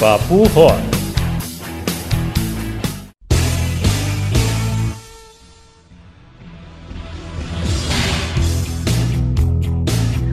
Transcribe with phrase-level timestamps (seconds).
[0.00, 0.74] Papo Rock.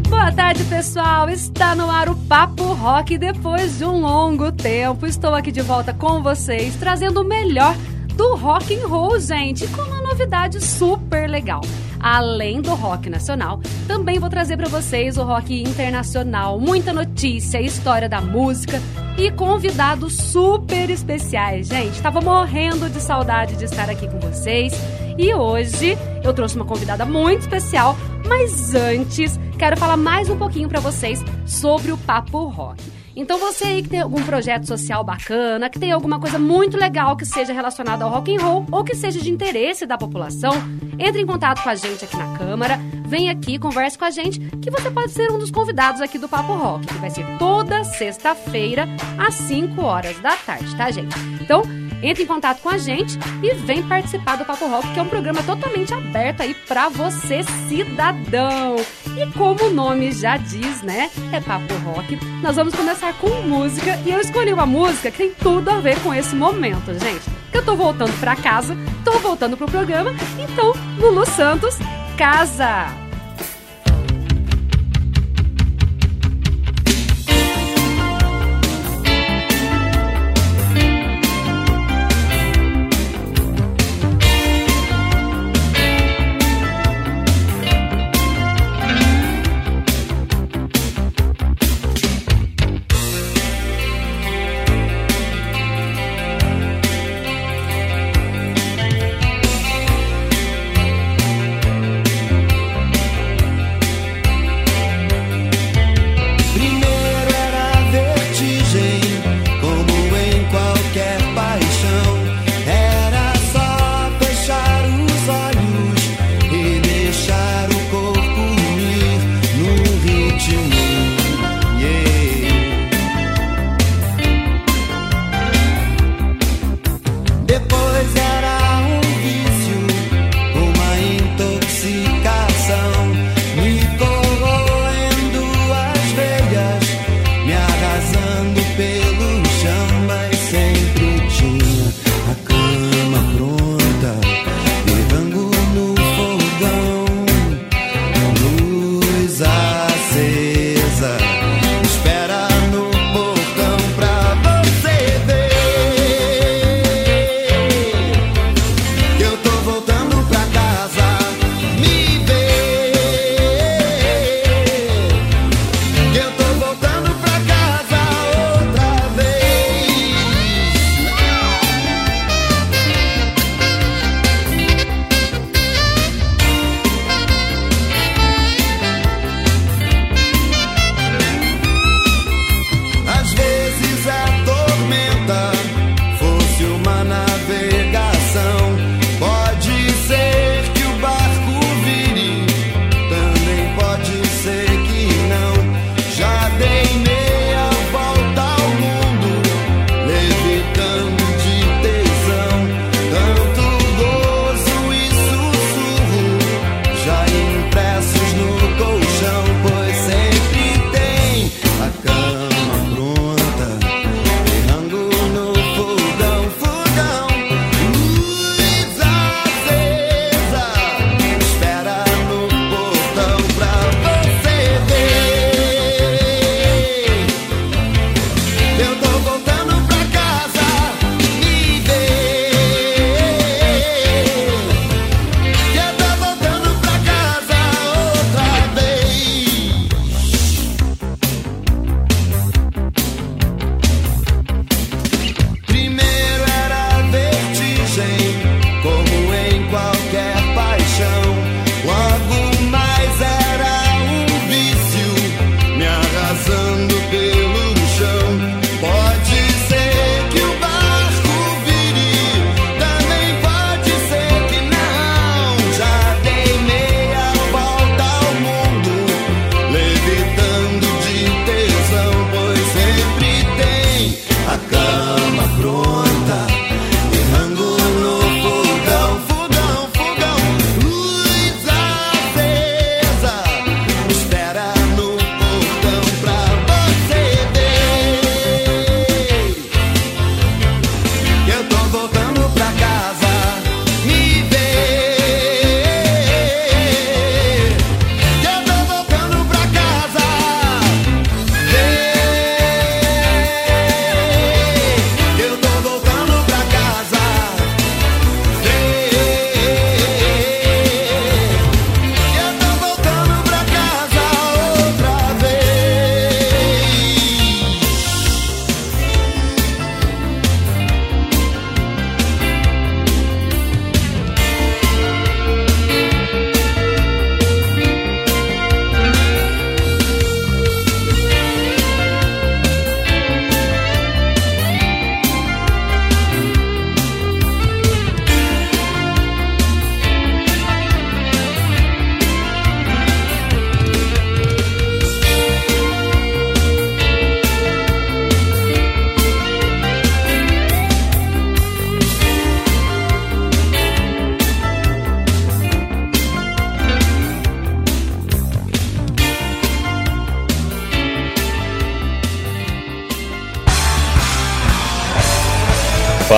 [0.09, 1.29] Boa tarde, pessoal.
[1.29, 3.17] Está no ar o Papo Rock.
[3.19, 7.75] Depois de um longo tempo, estou aqui de volta com vocês, trazendo o melhor
[8.15, 11.61] do rock and roll, gente, com uma novidade super legal.
[11.99, 18.09] Além do rock nacional, também vou trazer para vocês o rock internacional, muita notícia, história
[18.09, 18.81] da música
[19.17, 22.01] e convidados super especiais, gente.
[22.01, 24.73] Tava morrendo de saudade de estar aqui com vocês
[25.17, 27.95] e hoje eu trouxe uma convidada muito especial,
[28.27, 33.00] mas antes quero falar mais um pouquinho para vocês sobre o Papo Rock.
[33.15, 37.15] Então você aí que tem algum projeto social bacana, que tem alguma coisa muito legal
[37.15, 40.53] que seja relacionada ao rock and roll ou que seja de interesse da população,
[40.97, 44.39] entre em contato com a gente aqui na Câmara, vem aqui, converse com a gente,
[44.61, 47.83] que você pode ser um dos convidados aqui do Papo Rock, que vai ser toda
[47.83, 51.15] sexta-feira às 5 horas da tarde, tá, gente?
[51.41, 51.61] Então,
[52.01, 55.07] entre em contato com a gente e vem participar do Papo Rock, que é um
[55.07, 58.75] programa totalmente aberto aí para você, cidadão.
[59.17, 61.09] E como o nome já diz, né?
[61.31, 62.17] É Papo Rock.
[62.41, 65.99] Nós vamos começar com música e eu escolhi uma música que tem tudo a ver
[66.01, 67.29] com esse momento, gente.
[67.51, 71.77] Que eu tô voltando para casa, tô voltando pro programa, então Lulu Santos,
[72.17, 73.00] casa.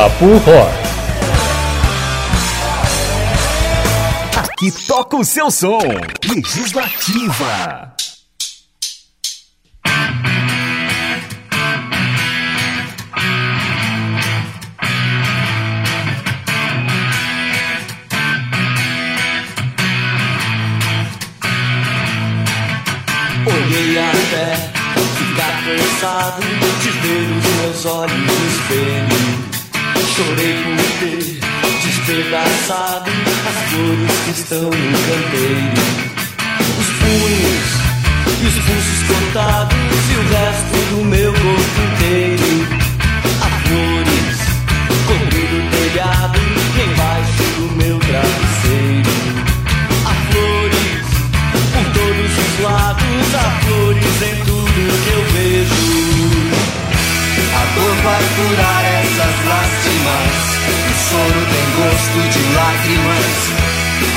[0.03, 0.73] Papo Rock.
[4.37, 5.79] Aqui toca o seu som.
[6.27, 7.92] Legislativa.
[34.23, 35.82] Que estão no canteiro.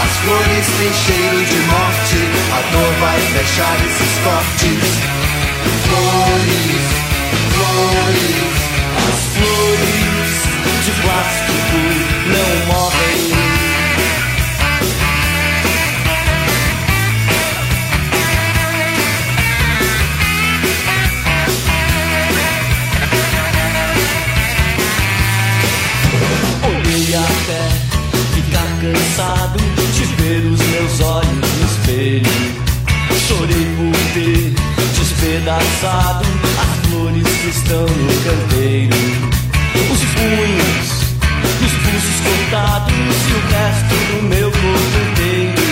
[0.06, 2.18] As flores têm cheiro de morte.
[2.52, 5.00] A dor vai fechar esses cortes.
[5.82, 6.86] Flores,
[7.50, 8.56] flores.
[9.08, 10.46] As flores
[10.84, 12.15] de plástico
[35.46, 36.24] despedaçado
[36.58, 38.96] as flores que estão no canteiro.
[39.92, 40.88] Os punhos,
[41.64, 45.62] os pulsos cortados e o resto do meu corpo inteiro.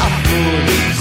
[0.00, 0.98] Há flores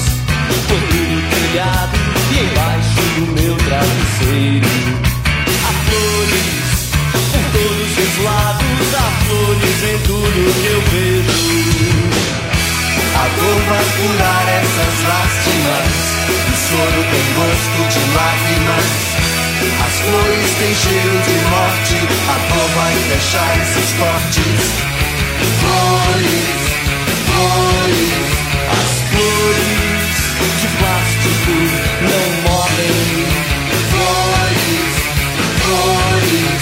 [0.68, 1.98] todo o telhado
[2.32, 4.70] e embaixo do meu travesseiro.
[5.66, 6.48] Há flores
[7.32, 10.49] por todos os lados, há flores em tudo
[13.40, 15.96] dor vai curar essas lástimas,
[16.28, 18.88] o choro tem gosto de lágrimas.
[19.86, 21.96] As flores têm cheiro de morte,
[22.28, 24.62] a dor vai fechar esses cortes.
[25.60, 26.62] Flores,
[27.28, 28.30] flores,
[28.78, 29.80] as flores
[30.62, 31.56] de plástico
[32.10, 33.00] não morrem.
[33.92, 34.96] Flores,
[35.64, 36.62] flores,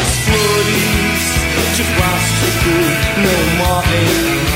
[0.00, 1.24] as flores
[1.76, 2.74] de plástico
[3.18, 4.53] não morrem.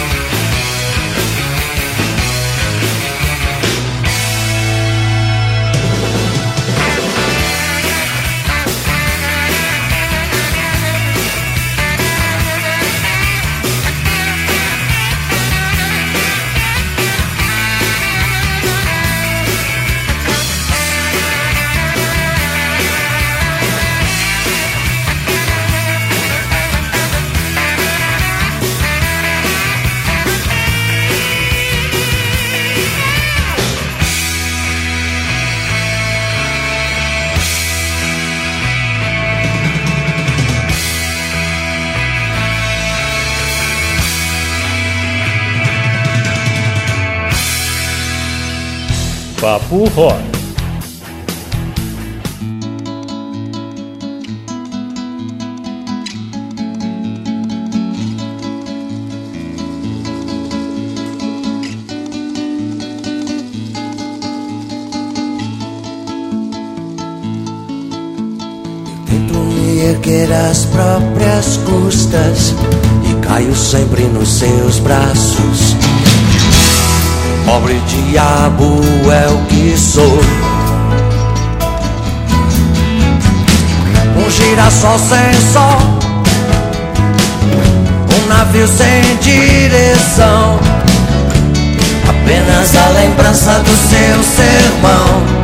[49.49, 50.19] Papo Rock.
[69.81, 72.55] Erguer às próprias custas
[73.03, 75.88] e caio sempre nos seus braços.
[77.49, 78.79] Pobre diabo
[79.11, 80.21] é o que sou.
[84.19, 85.81] Um girassol sem sol,
[88.15, 90.61] um navio sem direção.
[92.07, 95.39] Apenas a lembrança do seu sermão.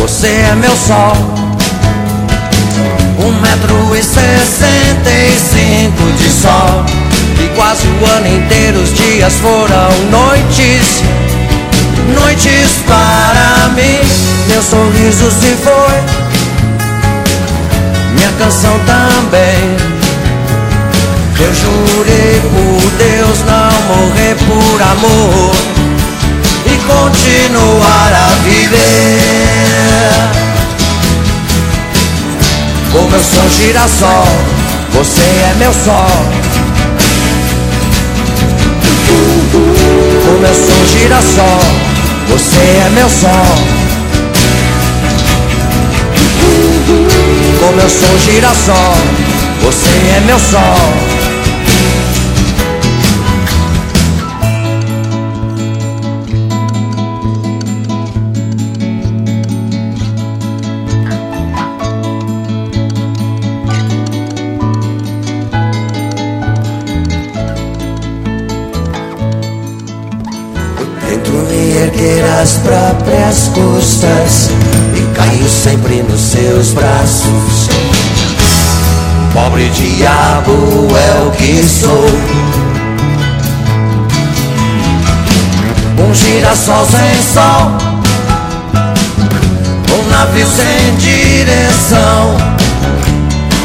[0.00, 1.16] Você é meu sol
[3.24, 7.01] Um metro e sessenta e cinco de sol
[7.54, 11.02] quase o ano inteiro os dias foram noites
[12.14, 14.00] Noites para mim
[14.48, 16.00] Meu sorriso se foi
[18.14, 19.76] Minha canção também
[21.38, 25.72] Eu jurei por Deus não morrer por amor
[26.64, 28.82] e continuar a viver.
[32.92, 34.26] Como eu sou girassol,
[34.92, 36.41] você é meu sol.
[40.24, 41.60] Como eu sou girassol,
[42.28, 43.82] você é meu sol.
[47.60, 48.96] Como eu sou girassol,
[49.62, 51.11] você é meu sol.
[72.42, 74.50] As próprias custas
[74.96, 77.68] e caio sempre nos seus braços.
[79.32, 82.06] Pobre diabo é o que sou.
[85.98, 87.72] Um girassol sem sol,
[89.94, 92.36] um navio sem direção.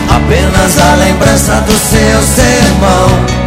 [0.10, 3.47] Apenas a lembrança do seu sermão.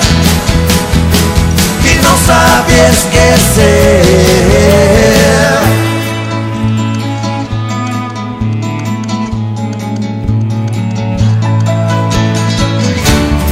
[2.41, 4.01] sabe esquecer.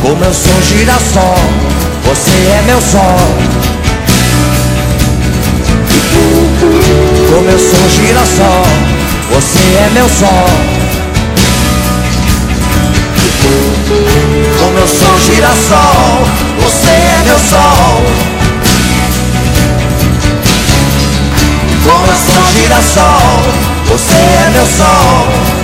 [0.02, 1.36] Como eu sou girassol,
[2.06, 3.20] você é meu sol.
[7.30, 8.66] Como eu sou girassol,
[9.32, 10.50] você é meu sol.
[14.60, 16.24] Como eu sou girassol,
[16.64, 18.49] você é meu sol.
[21.90, 23.04] Como sou girassol,
[23.88, 25.59] você é meu sol.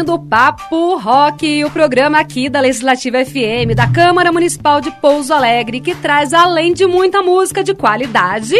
[0.00, 5.32] Ouvindo o Papo Rock, o programa aqui da Legislativa FM, da Câmara Municipal de Pouso
[5.34, 8.54] Alegre, que traz, além de muita música de qualidade,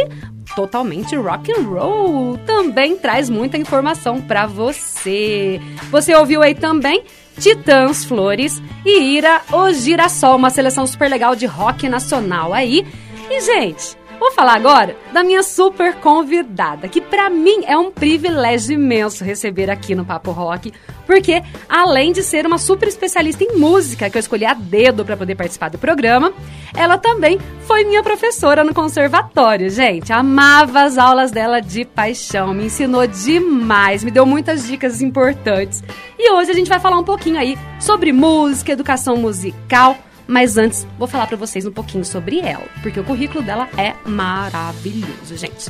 [0.55, 5.59] totalmente rock and roll, também traz muita informação para você.
[5.91, 7.05] Você ouviu aí também
[7.39, 12.87] Titãs Flores e Ira O Girassol, uma seleção super legal de rock nacional aí.
[13.31, 18.75] E, gente, Vou falar agora da minha super convidada, que para mim é um privilégio
[18.75, 20.75] imenso receber aqui no Papo Rock,
[21.07, 25.17] porque além de ser uma super especialista em música, que eu escolhi a dedo para
[25.17, 26.35] poder participar do programa,
[26.77, 30.13] ela também foi minha professora no conservatório, gente.
[30.13, 35.83] Amava as aulas dela de paixão, me ensinou demais, me deu muitas dicas importantes.
[36.19, 39.97] E hoje a gente vai falar um pouquinho aí sobre música, educação musical
[40.31, 43.95] mas antes, vou falar para vocês um pouquinho sobre ela, porque o currículo dela é
[44.09, 45.69] maravilhoso, gente.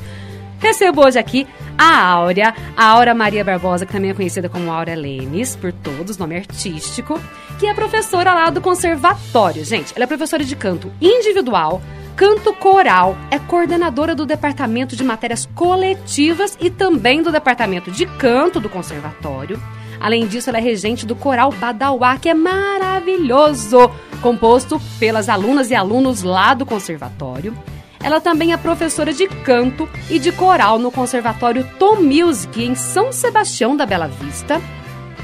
[0.59, 1.47] Recebo hoje aqui
[1.79, 6.19] a Áurea, a Aura Maria Barbosa, que também é conhecida como Áurea Lemes, por todos,
[6.19, 7.19] nome artístico,
[7.59, 9.65] que é professora lá do conservatório.
[9.65, 11.81] Gente, ela é professora de canto individual,
[12.15, 18.61] canto coral, é coordenadora do departamento de matérias coletivas e também do departamento de canto
[18.61, 19.59] do conservatório.
[20.01, 23.91] Além disso, ela é regente do coral Badauá, que é maravilhoso
[24.23, 27.55] composto pelas alunas e alunos lá do conservatório.
[28.03, 33.13] Ela também é professora de canto e de coral no Conservatório Tom Music em São
[33.13, 34.61] Sebastião da Bela Vista.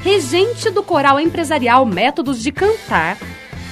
[0.03, 3.17] Regente do coral empresarial Métodos de Cantar.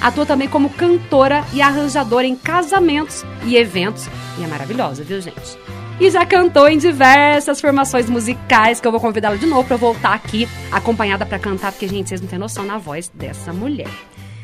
[0.01, 4.07] Atua também como cantora e arranjadora em casamentos e eventos.
[4.39, 5.57] E é maravilhosa, viu, gente?
[5.99, 10.13] E já cantou em diversas formações musicais, que eu vou convidá-la de novo para voltar
[10.13, 13.89] aqui acompanhada para cantar, porque, gente, vocês não têm noção na voz dessa mulher.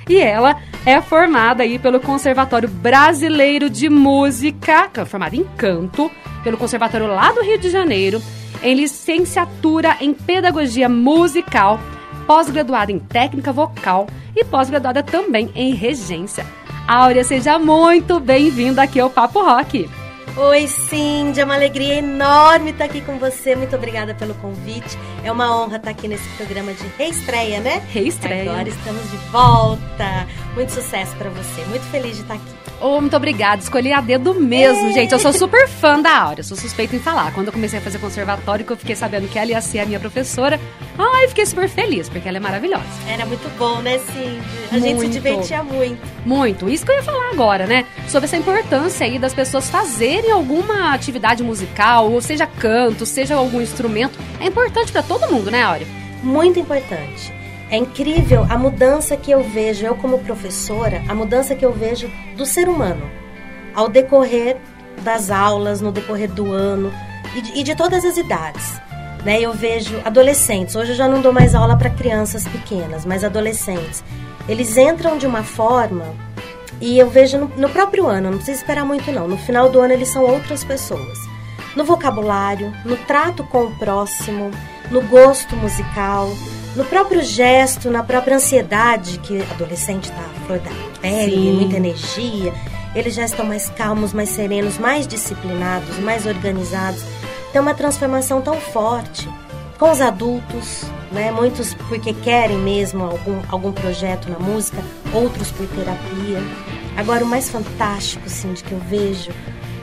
[0.08, 0.56] E ela
[0.86, 6.10] é formada aí pelo Conservatório Brasileiro de Música, é formada em canto,
[6.44, 8.22] pelo Conservatório lá do Rio de Janeiro,
[8.64, 11.80] em licenciatura em Pedagogia Musical,
[12.26, 16.46] pós-graduada em Técnica Vocal e pós-graduada também em Regência.
[16.88, 19.90] Áurea, seja muito bem-vinda aqui ao Papo Rock.
[20.38, 23.56] Oi, Cindy, é uma alegria enorme estar aqui com você.
[23.56, 24.98] Muito obrigada pelo convite.
[25.24, 27.86] É uma honra estar aqui nesse programa de reestreia, né?
[27.90, 28.52] Reestreia.
[28.52, 30.28] Agora estamos de volta.
[30.54, 31.64] Muito sucesso para você.
[31.66, 32.61] Muito feliz de estar aqui.
[32.82, 33.62] Oh, muito obrigada.
[33.62, 34.94] Escolhi a dedo mesmo, é.
[34.94, 35.14] gente.
[35.14, 37.32] Eu sou super fã da Áurea, sou suspeita em falar.
[37.32, 39.86] Quando eu comecei a fazer conservatório, que eu fiquei sabendo que ela ia ser a
[39.86, 40.60] minha professora,
[40.98, 42.84] ai, fiquei super feliz, porque ela é maravilhosa.
[43.08, 44.42] Era muito bom, né, Cindy?
[44.70, 44.84] A muito.
[44.84, 46.02] gente se divertia muito.
[46.26, 46.68] Muito.
[46.68, 47.86] Isso que eu ia falar agora, né?
[48.08, 53.62] Sobre essa importância aí das pessoas fazerem alguma atividade musical, ou seja canto, seja algum
[53.62, 54.18] instrumento.
[54.40, 55.88] É importante para todo mundo, né, Áurea?
[56.24, 57.41] Muito importante.
[57.72, 62.12] É incrível a mudança que eu vejo, eu como professora, a mudança que eu vejo
[62.36, 63.10] do ser humano
[63.74, 64.58] ao decorrer
[65.04, 66.92] das aulas, no decorrer do ano
[67.34, 68.74] e de, e de todas as idades.
[69.24, 69.40] Né?
[69.40, 74.04] Eu vejo adolescentes, hoje eu já não dou mais aula para crianças pequenas, mas adolescentes.
[74.50, 76.04] Eles entram de uma forma
[76.82, 79.80] e eu vejo no, no próprio ano, não precisa esperar muito não, no final do
[79.80, 81.18] ano eles são outras pessoas.
[81.74, 84.52] No vocabulário, no trato com o próximo,
[84.90, 86.28] no gosto musical,
[86.76, 91.54] no próprio gesto, na própria ansiedade, que adolescente está flor da pele, Sim.
[91.54, 92.54] muita energia,
[92.96, 97.04] eles já estão mais calmos, mais serenos, mais disciplinados, mais organizados.
[97.52, 99.30] Tem uma transformação tão forte
[99.78, 101.32] com os adultos, né?
[101.32, 104.78] Muitos porque querem mesmo algum, algum projeto na música,
[105.14, 106.40] outros por terapia.
[106.96, 109.32] Agora, o mais fantástico, sim, de que eu vejo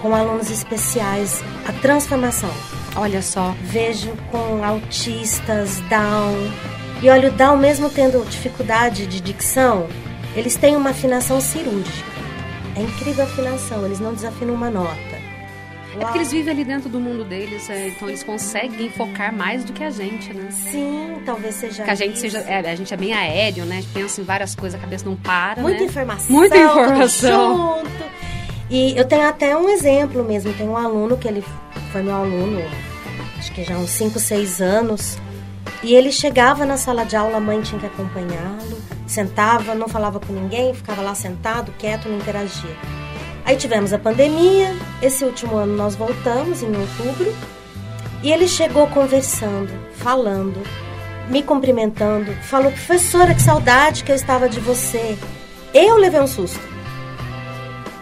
[0.00, 2.50] com alunos especiais, a transformação.
[2.96, 3.54] Olha só.
[3.62, 6.50] Vejo com autistas, Down,
[7.00, 9.86] e olha, o Down, mesmo tendo dificuldade de dicção,
[10.34, 12.08] eles têm uma afinação cirúrgica.
[12.76, 15.18] É incrível a afinação, eles não desafinam uma nota.
[15.94, 16.00] Uau.
[16.00, 19.64] É porque eles vivem ali dentro do mundo deles, é, então eles conseguem focar mais
[19.64, 20.48] do que a gente, né?
[20.50, 21.82] Sim, talvez seja.
[21.82, 22.38] Que a gente seja.
[22.40, 23.78] É, a gente é bem aéreo, né?
[23.78, 25.62] A gente pensa em várias coisas, a cabeça não para.
[25.62, 25.86] Muita né?
[25.86, 26.36] informação.
[26.36, 27.78] Muita informação.
[27.78, 28.04] Junto.
[28.70, 30.52] E eu tenho até um exemplo mesmo.
[30.52, 31.42] Tem um aluno que ele
[31.90, 32.60] foi meu aluno,
[33.38, 35.18] acho que já há uns 5, 6 anos.
[35.82, 40.18] E ele chegava na sala de aula, a mãe tinha que acompanhá-lo, sentava, não falava
[40.18, 42.76] com ninguém, ficava lá sentado, quieto, não interagia.
[43.44, 47.34] Aí tivemos a pandemia, esse último ano nós voltamos, em outubro,
[48.22, 50.62] e ele chegou conversando, falando,
[51.28, 55.16] me cumprimentando, falou: professora, que saudade que eu estava de você.
[55.72, 56.77] Eu levei um susto.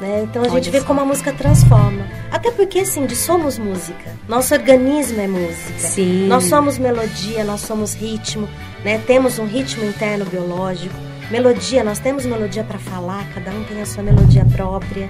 [0.00, 0.22] Né?
[0.24, 2.06] Então a gente vê como a música transforma.
[2.30, 4.14] Até porque, assim, de somos música.
[4.28, 5.78] Nosso organismo é música.
[5.78, 6.26] Sim.
[6.26, 8.48] Nós somos melodia, nós somos ritmo,
[8.84, 9.00] né?
[9.06, 10.94] Temos um ritmo interno biológico.
[11.30, 15.08] Melodia, nós temos melodia para falar, cada um tem a sua melodia própria,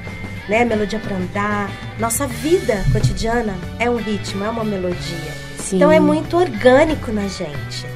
[0.49, 0.65] né?
[0.65, 1.71] Melodia para andar.
[1.99, 5.47] Nossa vida cotidiana é um ritmo, é uma melodia.
[5.59, 5.77] Sim.
[5.77, 7.87] Então é muito orgânico na gente.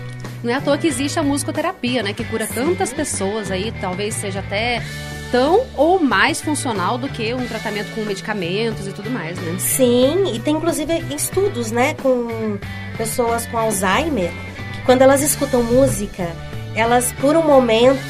[0.43, 2.13] Não é à toa que existe a musicoterapia, né?
[2.13, 2.55] Que cura Sim.
[2.55, 4.83] tantas pessoas aí, talvez seja até
[5.31, 9.57] tão ou mais funcional do que um tratamento com medicamentos e tudo mais, né?
[9.59, 12.59] Sim, e tem inclusive estudos, né, com
[12.97, 14.31] pessoas com Alzheimer,
[14.75, 16.31] que quando elas escutam música,
[16.75, 18.01] elas por um momento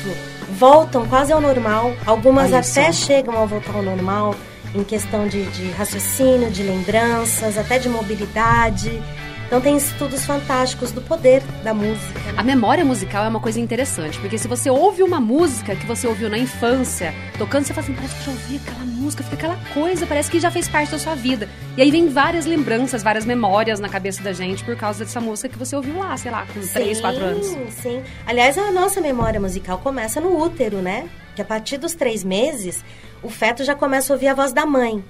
[0.59, 4.35] voltam quase ao normal, algumas até chegam a voltar ao normal
[4.75, 9.03] em questão de, de raciocínio, de lembranças, até de mobilidade.
[9.51, 12.21] Então tem estudos fantásticos do poder da música.
[12.37, 16.07] A memória musical é uma coisa interessante, porque se você ouve uma música que você
[16.07, 19.59] ouviu na infância, tocando, você fala assim, parece que já ouvi aquela música, fica aquela
[19.75, 21.49] coisa, parece que já fez parte da sua vida.
[21.77, 25.49] E aí vem várias lembranças, várias memórias na cabeça da gente por causa dessa música
[25.49, 27.47] que você ouviu lá, sei lá, com 3, 4 anos.
[27.47, 28.03] Sim, sim.
[28.25, 31.09] Aliás, a nossa memória musical começa no útero, né?
[31.35, 32.85] Que a partir dos três meses,
[33.21, 35.03] o feto já começa a ouvir a voz da mãe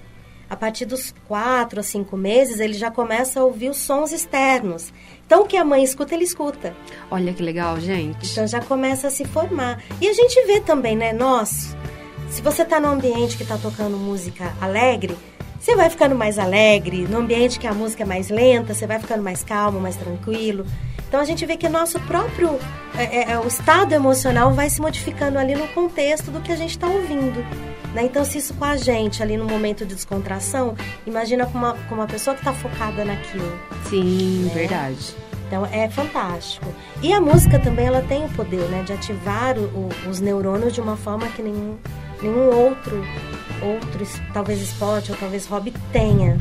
[0.51, 4.93] a partir dos quatro a cinco meses, ele já começa a ouvir os sons externos.
[5.25, 6.75] Então, o que a mãe escuta, ele escuta.
[7.09, 8.33] Olha que legal, gente.
[8.33, 9.81] Então, já começa a se formar.
[10.01, 11.13] E a gente vê também, né?
[11.13, 11.77] Nós,
[12.29, 15.17] se você está num ambiente que está tocando música alegre,
[15.61, 17.07] você vai ficando mais alegre.
[17.07, 20.67] No ambiente que a música é mais lenta, você vai ficando mais calmo, mais tranquilo.
[21.11, 22.57] Então, a gente vê que nosso próprio
[22.97, 26.57] é, é, é o estado emocional vai se modificando ali no contexto do que a
[26.57, 27.41] gente está ouvindo.
[27.93, 28.05] Né?
[28.05, 31.97] Então, se isso com a gente ali no momento de descontração, imagina com uma, com
[31.97, 33.59] uma pessoa que está focada naquilo.
[33.89, 34.55] Sim, né?
[34.55, 35.17] verdade.
[35.49, 36.73] Então é fantástico.
[37.03, 40.73] E a música também ela tem o poder né, de ativar o, o, os neurônios
[40.73, 41.77] de uma forma que nenhum,
[42.23, 43.05] nenhum outro,
[43.61, 46.39] outro, talvez esporte ou talvez hobby tenha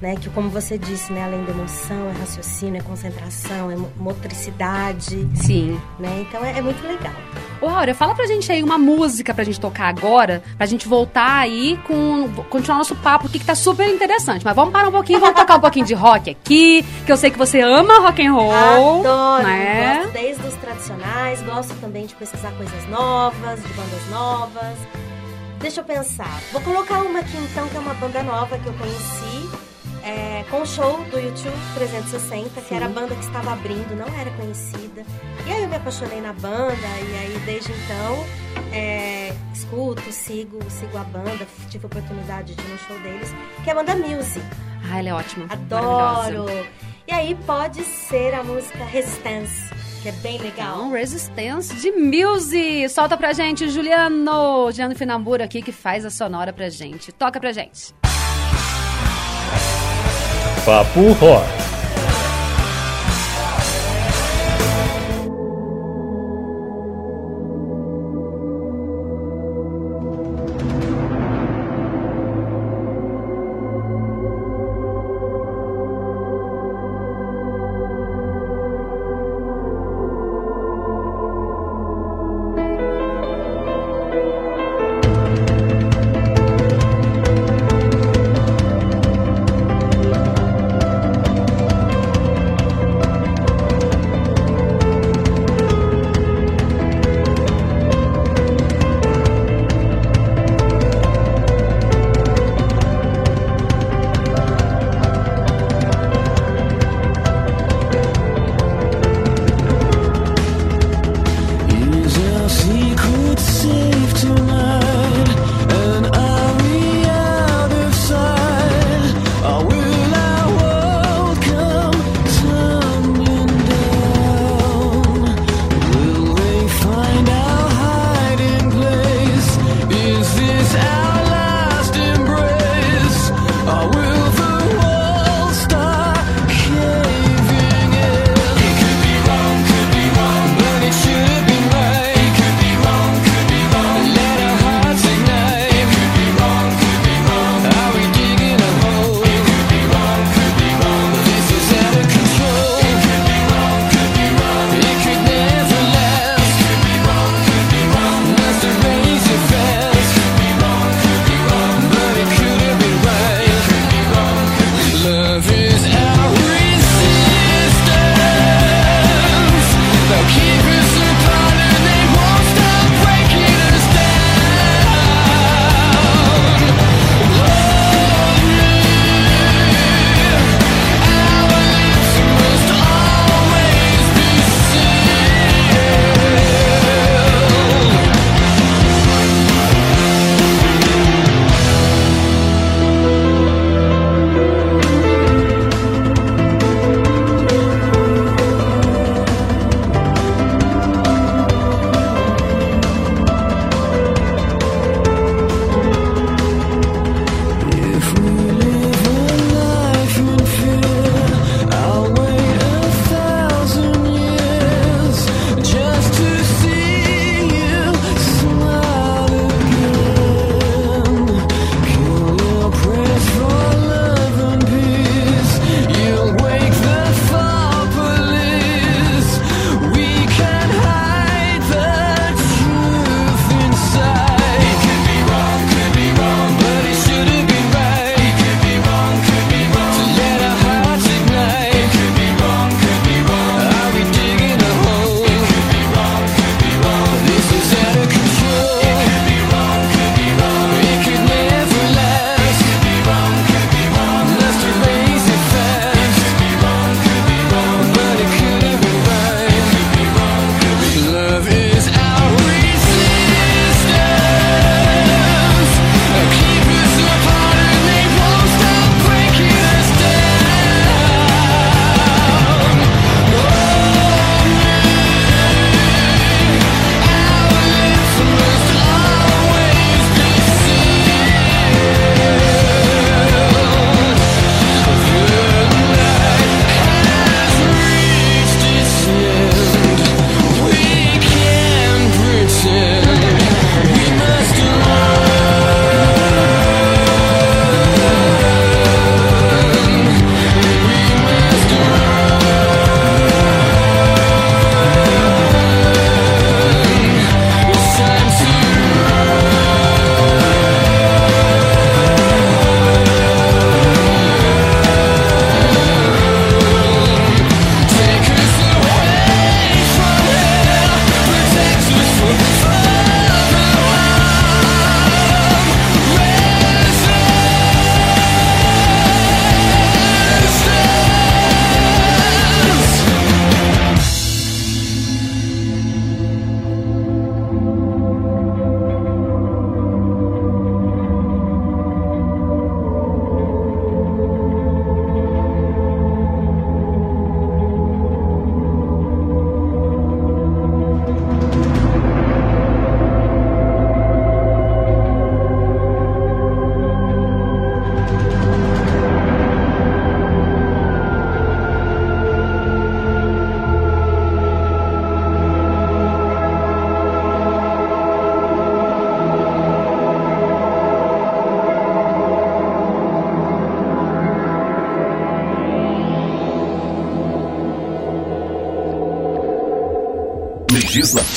[0.00, 0.16] né?
[0.16, 1.24] Que como você disse, né?
[1.24, 5.28] Além da emoção, é raciocínio, é concentração, é motricidade.
[5.34, 5.80] Sim.
[5.98, 6.24] Né?
[6.26, 7.12] Então é, é muito legal.
[7.60, 11.40] Ô, Áurea, fala pra gente aí uma música pra gente tocar agora, pra gente voltar
[11.40, 12.28] aí com.
[12.48, 14.44] continuar nosso papo aqui, que tá super interessante.
[14.44, 17.30] Mas vamos parar um pouquinho, vamos tocar um pouquinho de rock aqui, que eu sei
[17.30, 18.52] que você ama rock and roll.
[18.52, 19.98] Adoro, né?
[19.98, 24.78] gosto desde os tradicionais, gosto também de pesquisar coisas novas, de bandas novas.
[25.60, 26.40] Deixa eu pensar.
[26.52, 29.69] Vou colocar uma aqui então, que é uma banda nova que eu conheci
[30.02, 34.06] é, com o show do YouTube 360, que era a banda que estava abrindo, não
[34.18, 35.04] era conhecida.
[35.46, 38.24] E aí eu me apaixonei na banda, e aí desde então
[38.72, 43.70] é, escuto, sigo, sigo a banda, tive a oportunidade de ir no show deles, que
[43.70, 44.44] é a banda Music.
[44.90, 45.46] Ah, ela é ótima.
[45.48, 46.46] Adoro!
[47.06, 49.68] E aí pode ser a música Resistance,
[50.00, 50.76] que é bem legal.
[50.76, 52.88] Então, Resistance de Music.
[52.88, 54.70] Solta pra gente, Juliano.
[54.70, 57.10] Juliano Finambura aqui que faz a sonora pra gente.
[57.12, 57.94] Toca pra gente.
[60.64, 61.69] Papo Rock.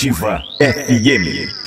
[0.03, 1.62] Legislativa FM.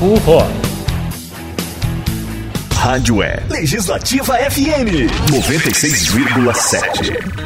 [0.00, 0.42] Burro.
[2.74, 7.39] Rádio é Legislativa FM 96,7.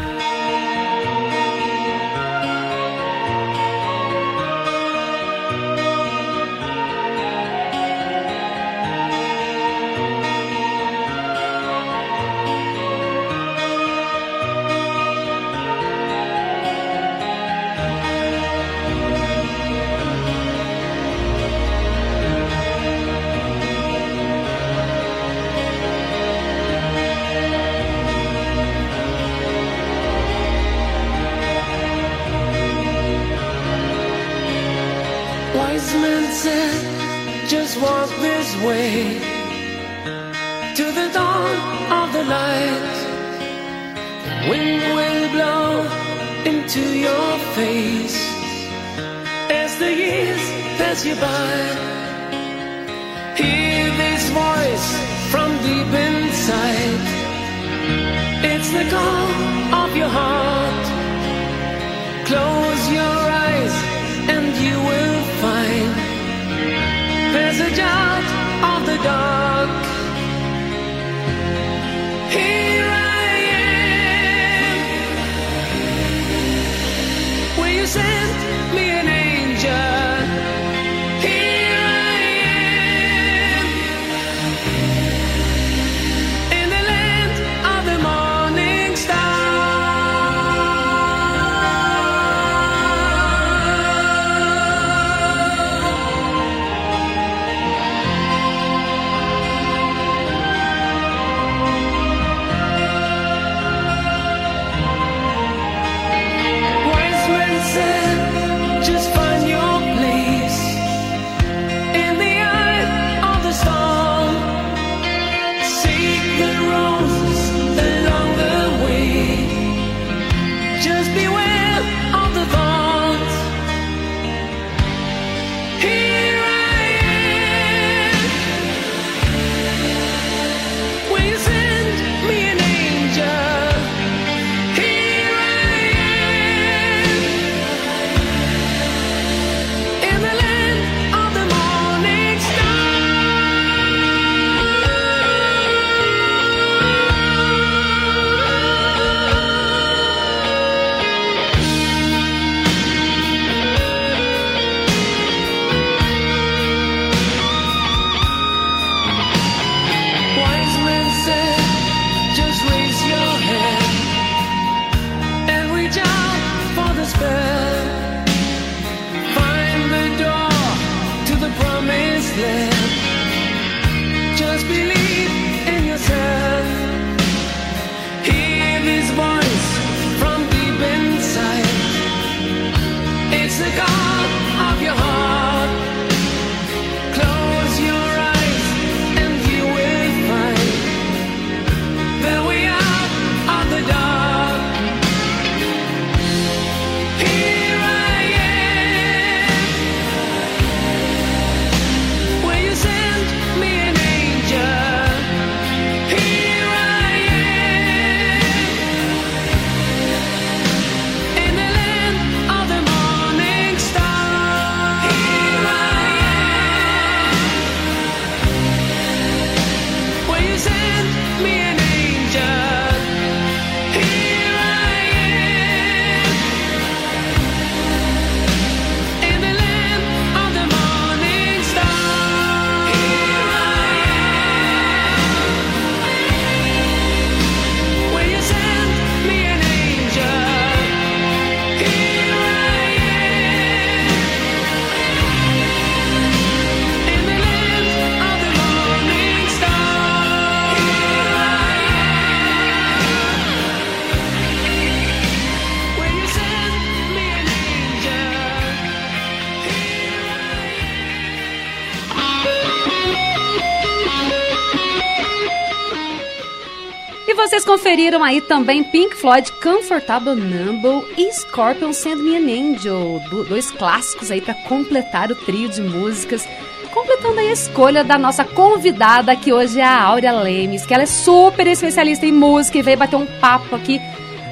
[267.95, 274.33] conferiram aí também Pink Floyd, Comfortable Numble e Scorpion Send Me an Angel, dois clássicos
[274.33, 276.45] aí para completar o trio de músicas
[276.93, 281.07] completando a escolha da nossa convidada, que hoje é a Áurea Lemes, que ela é
[281.07, 284.01] super especialista em música e veio bater um papo aqui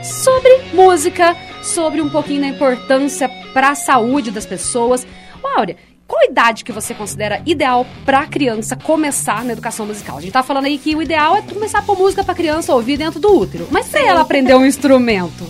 [0.05, 5.05] sobre música, sobre um pouquinho da importância para a saúde das pessoas.
[5.43, 5.77] Ô, Áurea,
[6.07, 10.19] qual a idade que você considera ideal pra criança começar na educação musical?
[10.19, 12.75] A gente tá falando aí que o ideal é começar a pôr música pra criança
[12.75, 13.67] ouvir dentro do útero.
[13.71, 15.47] Mas pra ela aprender um instrumento?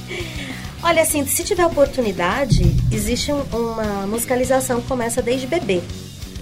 [0.82, 5.80] Olha, assim, se tiver oportunidade, existe um- uma musicalização que começa desde bebê.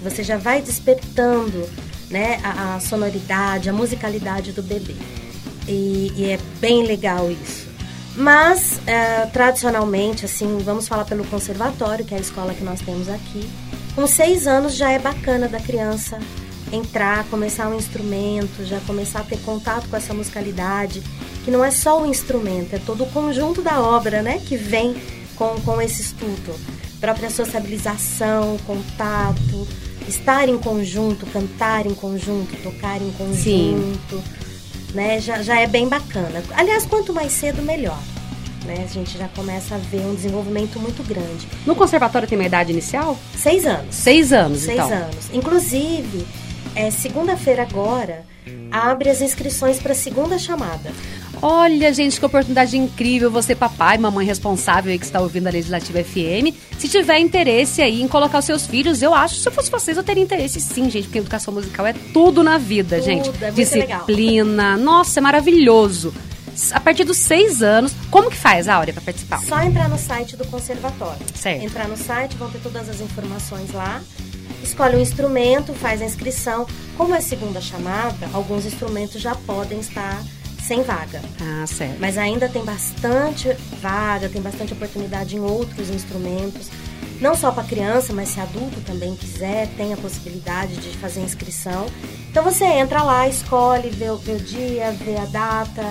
[0.03, 1.67] Você já vai despertando
[2.09, 4.95] né, a, a sonoridade, a musicalidade do bebê.
[5.67, 7.69] E, e é bem legal isso.
[8.17, 13.07] Mas, eh, tradicionalmente, assim, vamos falar pelo conservatório, que é a escola que nós temos
[13.07, 13.47] aqui.
[13.95, 16.17] Com seis anos já é bacana da criança
[16.71, 21.03] entrar, começar um instrumento, já começar a ter contato com essa musicalidade,
[21.43, 24.95] que não é só o instrumento, é todo o conjunto da obra, né, que vem
[25.35, 26.55] com, com esse estudo.
[26.99, 29.67] Própria sociabilização, contato,
[30.07, 34.23] estar em conjunto, cantar em conjunto, tocar em conjunto,
[34.93, 36.43] né, já, já é bem bacana.
[36.55, 37.99] Aliás, quanto mais cedo, melhor.
[38.65, 41.47] Né, a gente já começa a ver um desenvolvimento muito grande.
[41.65, 43.17] No conservatório tem uma idade inicial?
[43.35, 43.95] Seis anos.
[43.95, 44.91] Seis anos, Seis então.
[44.91, 45.29] anos.
[45.33, 46.27] Inclusive,
[46.75, 48.23] é, segunda-feira agora,
[48.71, 50.91] abre as inscrições para a segunda chamada.
[51.41, 53.31] Olha, gente, que oportunidade incrível.
[53.31, 56.53] Você, papai, mamãe responsável aí que está ouvindo a Legislativa FM.
[56.77, 59.97] Se tiver interesse aí em colocar os seus filhos, eu acho, se eu fosse vocês,
[59.97, 63.29] eu teria interesse sim, gente, porque educação musical é tudo na vida, Tudo, gente.
[63.29, 64.77] é muito Disciplina.
[64.77, 66.13] Nossa, é maravilhoso.
[66.73, 69.39] A partir dos seis anos, como que faz, Áurea, para participar?
[69.43, 71.25] Só entrar no site do conservatório.
[71.35, 71.63] Certo.
[71.63, 74.01] Entrar no site, vão ter todas as informações lá.
[74.63, 76.67] Escolhe um instrumento, faz a inscrição.
[76.97, 80.21] Como é segunda chamada, alguns instrumentos já podem estar
[80.61, 81.21] sem vaga.
[81.41, 81.97] Ah, certo.
[81.99, 86.67] Mas ainda tem bastante vaga, tem bastante oportunidade em outros instrumentos.
[87.19, 91.85] Não só para criança, mas se adulto também quiser, tem a possibilidade de fazer inscrição.
[92.29, 95.83] Então você entra lá, escolhe, vê, o- vê o dia, vê a data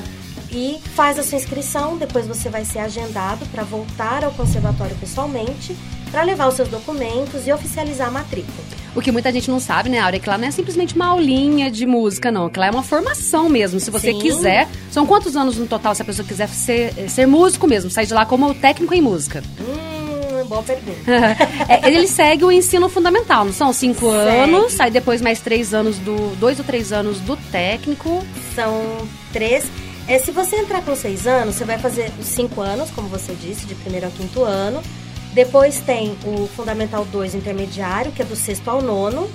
[0.52, 1.96] e faz a sua inscrição.
[1.96, 5.76] Depois você vai ser agendado para voltar ao conservatório pessoalmente,
[6.10, 8.64] para levar os seus documentos e oficializar a matrícula.
[8.94, 11.06] O que muita gente não sabe, né, Áurea, é que lá não é simplesmente uma
[11.06, 12.48] aulinha de música, não.
[12.50, 13.78] Que lá é uma formação mesmo.
[13.78, 14.18] Se você Sim.
[14.18, 14.68] quiser.
[14.90, 17.88] São quantos anos no total se a pessoa quiser ser, ser músico mesmo?
[17.88, 19.44] Sair de lá como técnico em música?
[19.60, 20.98] Hum, boa pergunta.
[21.68, 23.72] É, ele segue o ensino fundamental, não são?
[23.72, 24.38] Cinco Segue.
[24.38, 26.34] anos, aí depois mais três anos do.
[26.36, 28.24] dois ou três anos do técnico.
[28.56, 28.82] São
[29.32, 29.64] três.
[30.10, 33.32] É, se você entrar com seis anos, você vai fazer os cinco anos, como você
[33.32, 34.82] disse, de primeiro ao quinto ano.
[35.32, 39.30] Depois tem o Fundamental 2 intermediário, que é do sexto ao nono.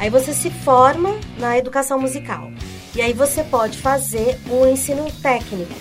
[0.00, 2.50] Aí você se forma na educação musical.
[2.92, 5.76] E aí você pode fazer o ensino técnico.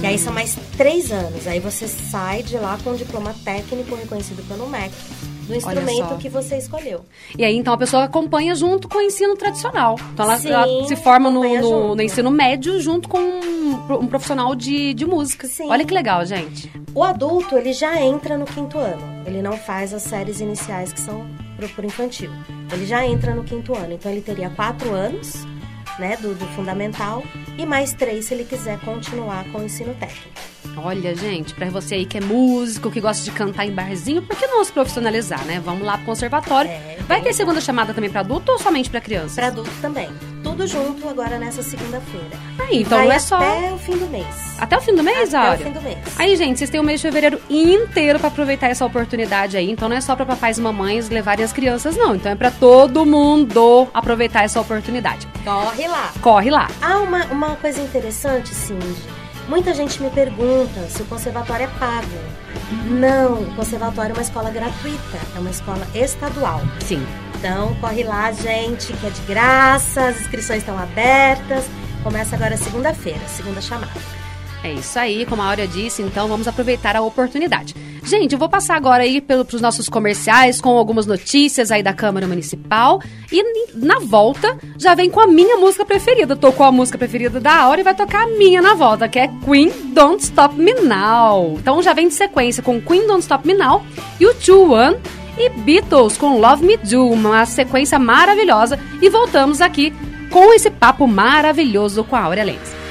[0.00, 1.46] Que aí são mais três anos.
[1.46, 4.94] Aí você sai de lá com um diploma técnico reconhecido pelo MEC
[5.46, 5.56] só.
[5.56, 7.00] instrumento que você escolheu.
[7.38, 9.96] E aí, então, a pessoa acompanha junto com o ensino tradicional.
[10.12, 14.06] Então, ela, Sim, ela se forma no, no- no ensino médio junto com um, um
[14.06, 15.46] profissional de, de música.
[15.46, 15.68] Sim.
[15.68, 16.70] Olha que legal, gente.
[16.94, 19.02] O adulto, ele já entra no quinto ano.
[19.26, 21.26] Ele não faz as séries iniciais que são
[21.56, 22.30] pro, pro infantil.
[22.72, 23.92] Ele já entra no quinto ano.
[23.94, 25.44] Então, ele teria quatro anos,
[25.98, 27.22] né, do, do fundamental,
[27.58, 30.28] e mais três se ele quiser continuar com o ensino técnico.
[30.76, 34.36] Olha, gente, pra você aí que é músico, que gosta de cantar em barzinho, por
[34.36, 35.60] que não se profissionalizar, né?
[35.64, 36.70] Vamos lá pro conservatório.
[36.70, 39.36] É, Vai ter segunda chamada também pra adulto ou somente pra criança?
[39.36, 40.08] Para adulto também.
[40.54, 42.30] Tudo junto agora nessa segunda-feira.
[42.60, 43.34] Aí, então Vai não é só.
[43.34, 44.26] até o fim do mês.
[44.56, 45.98] Até o fim do mês, Até o fim do mês.
[46.16, 49.68] Aí, gente, vocês têm o mês de fevereiro inteiro pra aproveitar essa oportunidade aí.
[49.68, 52.14] Então não é só pra papais e mamães levarem as crianças, não.
[52.14, 55.26] Então é pra todo mundo aproveitar essa oportunidade.
[55.44, 56.12] Corre lá.
[56.20, 56.68] Corre lá.
[56.80, 59.23] Ah, uma, uma coisa interessante, Cindy.
[59.48, 62.06] Muita gente me pergunta se o conservatório é pago.
[62.86, 66.62] Não, o conservatório é uma escola gratuita, é uma escola estadual.
[66.80, 67.06] Sim.
[67.36, 71.66] Então, corre lá, gente, que é de graça, as inscrições estão abertas.
[72.02, 74.23] Começa agora segunda-feira, segunda chamada.
[74.64, 77.74] É isso aí, como a Áurea disse, então vamos aproveitar a oportunidade.
[78.02, 81.92] Gente, eu vou passar agora aí pelo, pros nossos comerciais com algumas notícias aí da
[81.92, 82.98] Câmara Municipal.
[83.30, 83.42] E
[83.74, 86.34] na volta já vem com a minha música preferida.
[86.34, 89.28] Tocou a música preferida da Áurea e vai tocar a minha na volta, que é
[89.44, 91.58] Queen Don't Stop Me Now.
[91.58, 93.84] Então já vem de sequência com Queen Don't Stop Me Now
[94.18, 94.98] e o 2-1
[95.36, 98.78] e Beatles com Love Me Do, uma sequência maravilhosa.
[99.02, 99.92] E voltamos aqui
[100.30, 102.83] com esse papo maravilhoso com a Áurea Lens.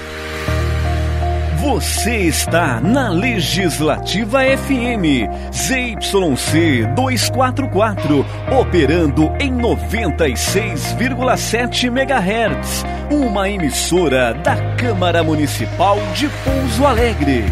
[1.64, 12.84] Você está na Legislativa FM, ZYC 244, operando em 96,7 MHz.
[13.09, 17.45] Uma emissora da Câmara Municipal de Pouso Alegre.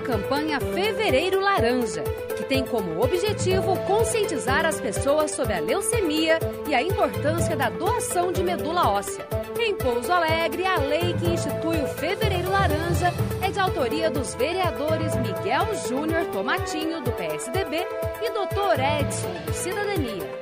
[0.00, 2.02] Campanha Fevereiro Laranja,
[2.36, 8.32] que tem como objetivo conscientizar as pessoas sobre a leucemia e a importância da doação
[8.32, 9.26] de medula óssea.
[9.58, 15.14] Em Pouso Alegre, a lei que institui o Fevereiro Laranja é de autoria dos vereadores
[15.16, 17.86] Miguel Júnior Tomatinho, do PSDB,
[18.22, 18.80] e Dr.
[18.80, 20.40] Edson, do Cidadania.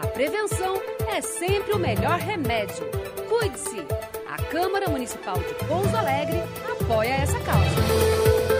[0.00, 2.88] A prevenção é sempre o melhor remédio.
[3.28, 3.84] Cuide-se!
[4.28, 6.40] A Câmara Municipal de Pouso Alegre
[6.80, 8.59] apoia essa causa.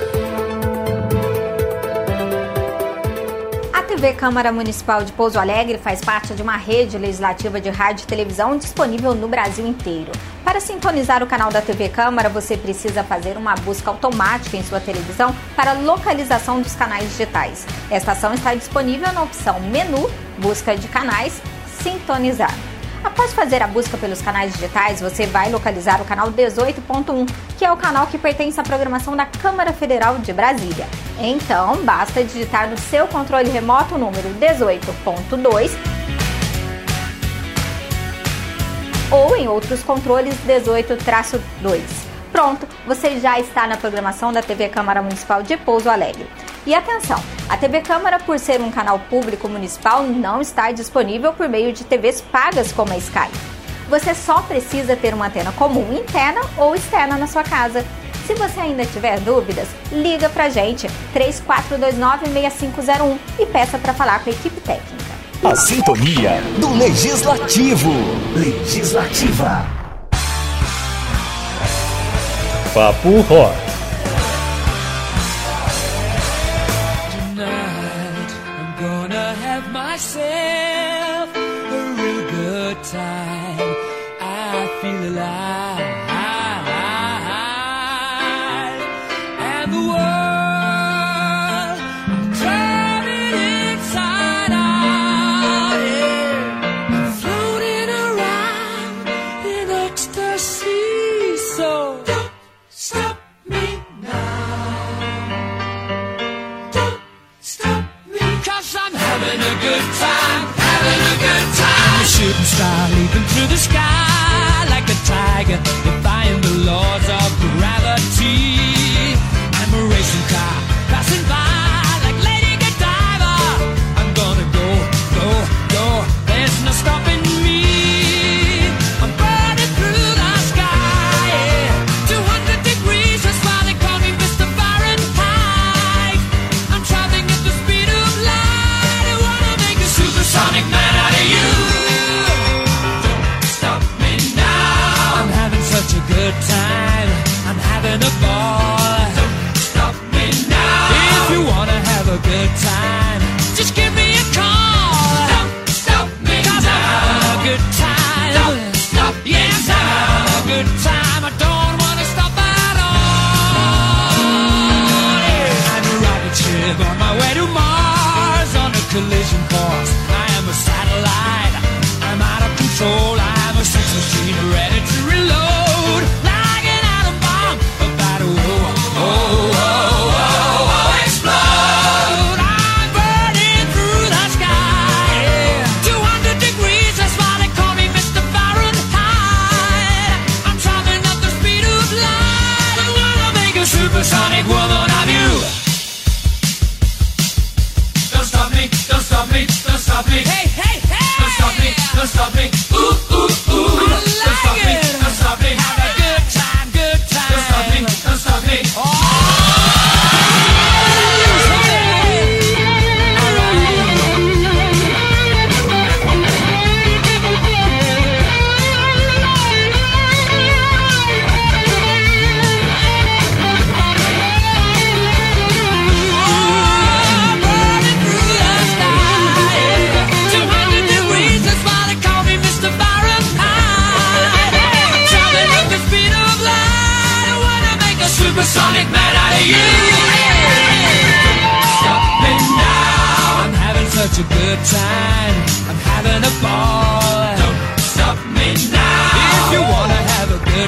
[3.90, 8.06] TV Câmara Municipal de Pouso Alegre faz parte de uma rede legislativa de rádio e
[8.06, 10.12] televisão disponível no Brasil inteiro.
[10.44, 14.78] Para sintonizar o canal da TV Câmara, você precisa fazer uma busca automática em sua
[14.78, 17.66] televisão para localização dos canais digitais.
[17.90, 21.42] Esta ação está disponível na opção Menu, Busca de Canais,
[21.82, 22.69] Sintonizar.
[23.02, 27.28] Após fazer a busca pelos canais digitais, você vai localizar o canal 18.1,
[27.58, 30.86] que é o canal que pertence à programação da Câmara Federal de Brasília.
[31.18, 35.70] Então, basta digitar no seu controle remoto o número 18.2
[39.10, 41.80] ou em outros controles 18-2.
[42.30, 46.28] Pronto, você já está na programação da TV Câmara Municipal de Pouso Alegre.
[46.66, 51.48] E atenção, a TV Câmara, por ser um canal público municipal, não está disponível por
[51.48, 53.30] meio de TVs pagas como a Sky.
[53.88, 57.82] Você só precisa ter uma antena comum interna ou externa na sua casa.
[58.26, 64.32] Se você ainda tiver dúvidas, liga pra gente 3429-6501 e peça para falar com a
[64.32, 65.00] equipe técnica.
[65.42, 67.90] A sintonia do Legislativo.
[68.36, 69.64] Legislativa.
[72.74, 73.69] Papo Rock.
[80.00, 83.29] Myself a real good time.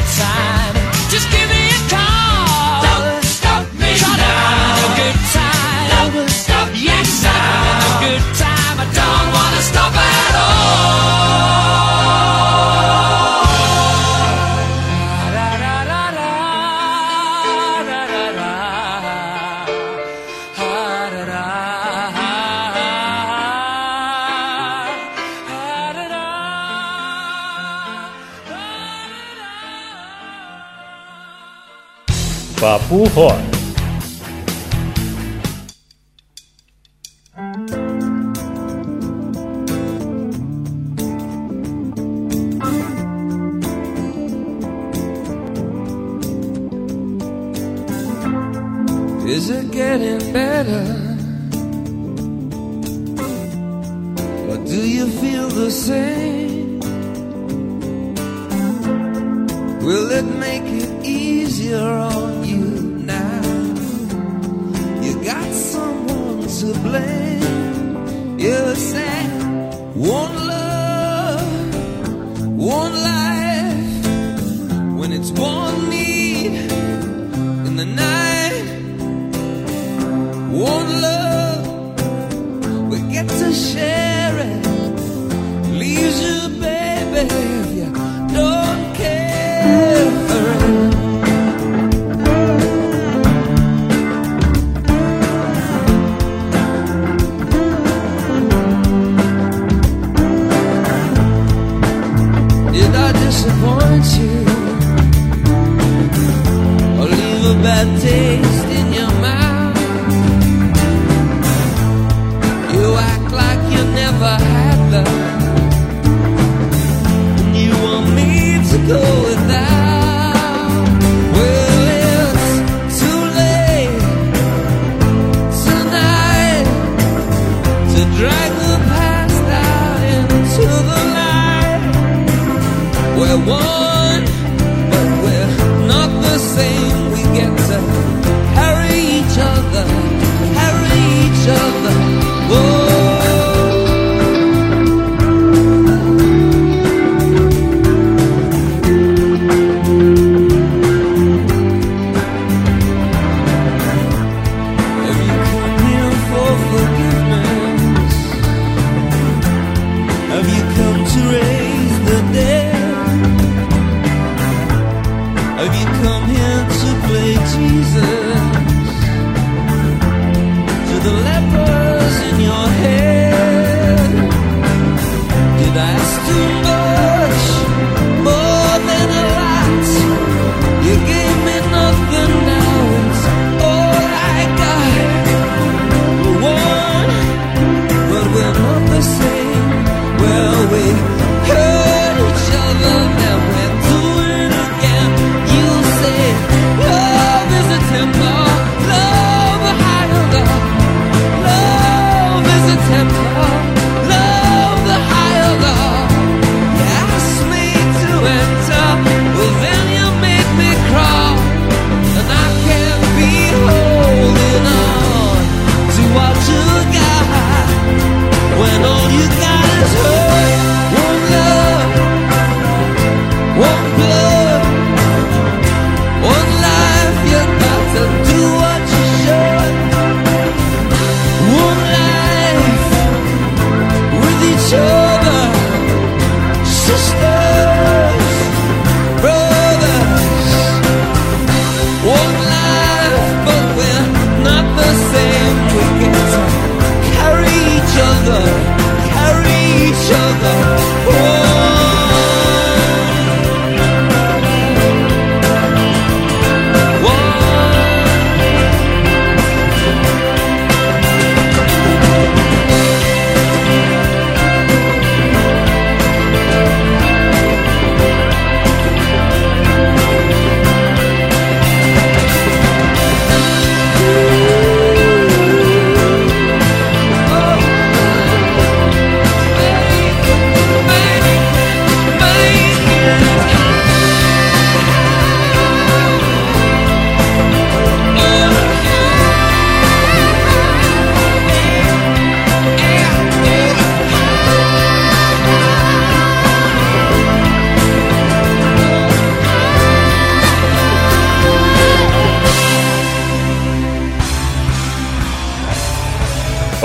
[0.05, 0.51] Time,
[32.93, 33.51] Papo Rock.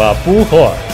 [0.07, 0.86] Papo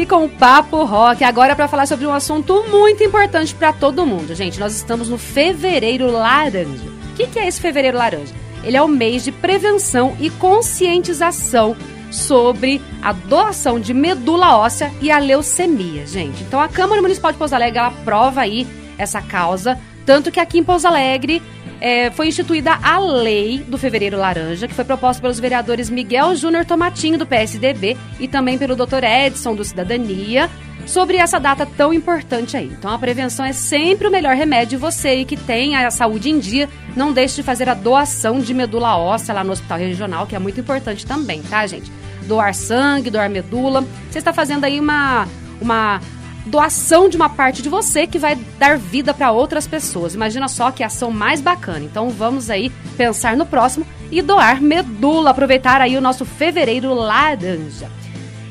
[0.00, 4.06] aqui com o Papo Rock, agora para falar sobre um assunto muito importante para todo
[4.06, 4.34] mundo.
[4.34, 6.88] Gente, nós estamos no Fevereiro Laranja.
[7.12, 8.32] O que, que é esse Fevereiro Laranja?
[8.64, 11.76] Ele é o mês de prevenção e conscientização
[12.10, 16.44] sobre a doação de medula óssea e a leucemia, gente.
[16.44, 20.58] Então a Câmara Municipal de Pouso Alegre ela aprova aí essa causa, tanto que aqui
[20.58, 21.42] em Pouso Alegre
[21.80, 26.64] é, foi instituída a lei do Fevereiro Laranja, que foi proposta pelos vereadores Miguel Júnior
[26.64, 29.02] Tomatinho, do PSDB, e também pelo Dr.
[29.02, 30.50] Edson, do Cidadania,
[30.86, 32.66] sobre essa data tão importante aí.
[32.66, 34.78] Então, a prevenção é sempre o melhor remédio.
[34.78, 38.96] Você que tem a saúde em dia, não deixe de fazer a doação de medula
[38.96, 41.90] óssea lá no Hospital Regional, que é muito importante também, tá, gente?
[42.26, 43.84] Doar sangue, doar medula.
[44.10, 45.26] Você está fazendo aí uma...
[45.60, 46.00] uma
[46.46, 50.14] doação de uma parte de você que vai dar vida para outras pessoas.
[50.14, 51.84] Imagina só que ação mais bacana.
[51.84, 57.90] Então vamos aí pensar no próximo e doar medula, aproveitar aí o nosso fevereiro laranja.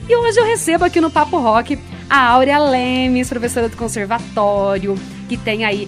[0.07, 1.77] E hoje eu recebo aqui no Papo Rock
[2.09, 4.95] a Áurea Lemes, professora do conservatório,
[5.27, 5.87] que tem aí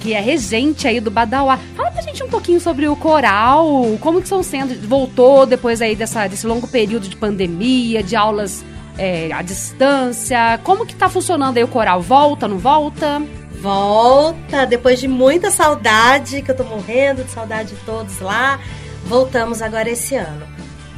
[0.00, 1.58] que é regente aí do Badauá.
[1.76, 5.94] Fala pra gente um pouquinho sobre o coral, como que estão sendo, voltou depois aí
[5.94, 8.64] dessa, desse longo período de pandemia, de aulas
[8.98, 12.02] é, à distância, como que tá funcionando aí o coral?
[12.02, 13.22] Volta, não volta?
[13.60, 18.60] Volta, depois de muita saudade, que eu tô morrendo de saudade de todos lá,
[19.06, 20.46] voltamos agora esse ano.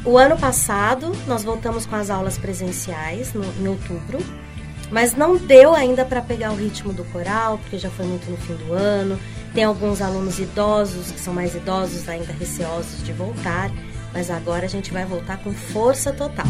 [0.05, 4.18] O ano passado, nós voltamos com as aulas presenciais, no, em outubro,
[4.90, 8.36] mas não deu ainda para pegar o ritmo do coral, porque já foi muito no
[8.38, 9.20] fim do ano.
[9.55, 13.70] Tem alguns alunos idosos, que são mais idosos, ainda receosos de voltar,
[14.12, 16.46] mas agora a gente vai voltar com força total.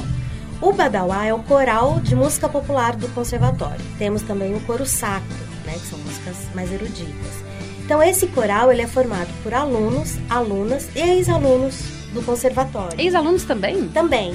[0.63, 3.81] O Badauá é o coral de música popular do conservatório.
[3.99, 7.41] Temos também o coro sacro, né, que são músicas mais eruditas.
[7.83, 11.77] Então esse coral ele é formado por alunos, alunas e ex-alunos
[12.13, 13.01] do conservatório.
[13.01, 13.89] Ex-alunos também?
[13.89, 14.35] Também.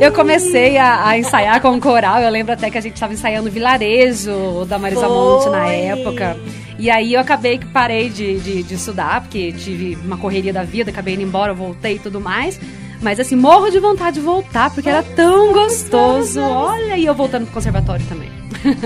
[0.00, 3.12] Eu comecei a, a ensaiar com o coral, eu lembro até que a gente estava
[3.12, 5.08] ensaiando o Vilarejo da Marisa Foi.
[5.08, 6.36] Monte na época.
[6.76, 10.64] E aí eu acabei que parei de, de, de estudar, porque tive uma correria da
[10.64, 12.58] vida, acabei indo embora, voltei e tudo mais.
[13.02, 16.40] Mas assim, morro de vontade de voltar, porque era tão gostoso.
[16.40, 18.30] Olha, e eu voltando pro conservatório também.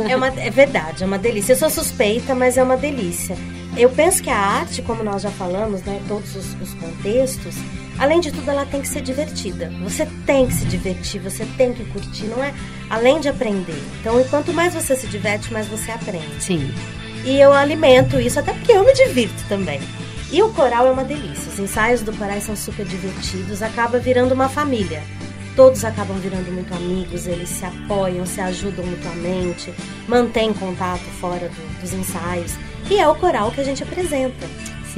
[0.08, 1.52] É, uma, é verdade, é uma delícia.
[1.52, 3.36] Eu sou suspeita, mas é uma delícia.
[3.76, 7.54] Eu penso que a arte, como nós já falamos, né, todos os, os contextos,
[7.98, 9.70] além de tudo, ela tem que ser divertida.
[9.82, 12.54] Você tem que se divertir, você tem que curtir, não é?
[12.88, 13.78] Além de aprender.
[14.00, 16.42] Então, e quanto mais você se diverte, mais você aprende.
[16.42, 16.72] Sim.
[17.22, 19.80] E eu alimento isso, até porque eu me divirto também.
[20.32, 21.50] E o coral é uma delícia.
[21.52, 25.02] Os ensaios do coral são super divertidos, acaba virando uma família.
[25.54, 29.72] Todos acabam virando muito amigos, eles se apoiam, se ajudam mutuamente,
[30.06, 32.52] mantêm contato fora do- dos ensaios.
[32.90, 34.46] E é o coral que a gente apresenta.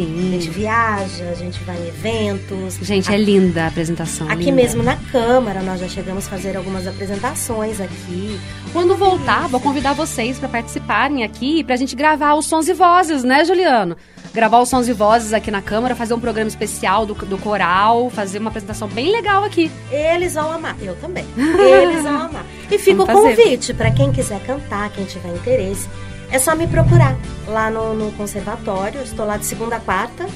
[0.05, 0.51] A gente Sim.
[0.51, 2.75] viaja, a gente vai em eventos.
[2.81, 4.29] Gente, é linda a apresentação.
[4.29, 4.57] Aqui linda.
[4.57, 8.39] mesmo na Câmara, nós já chegamos a fazer algumas apresentações aqui.
[8.73, 13.25] Quando voltar, vou convidar vocês para participarem aqui, pra gente gravar os sons e vozes,
[13.25, 13.97] né, Juliano?
[14.33, 18.09] Gravar os sons e vozes aqui na Câmara, fazer um programa especial do, do coral,
[18.11, 19.71] fazer uma apresentação bem legal aqui.
[19.91, 21.25] Eles vão amar, eu também.
[21.37, 22.47] Eles vão amar.
[22.71, 25.89] E fica o Vamos convite para quem quiser cantar, quem tiver interesse,
[26.31, 27.17] é só me procurar
[27.47, 28.99] lá no, no conservatório.
[29.01, 30.27] Eu estou lá de segunda a quarta,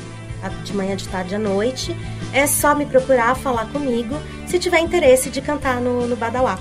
[0.65, 1.97] de manhã, de tarde à noite.
[2.33, 4.17] é só me procurar, falar comigo,
[4.47, 6.59] se tiver interesse de cantar no, no Badauá.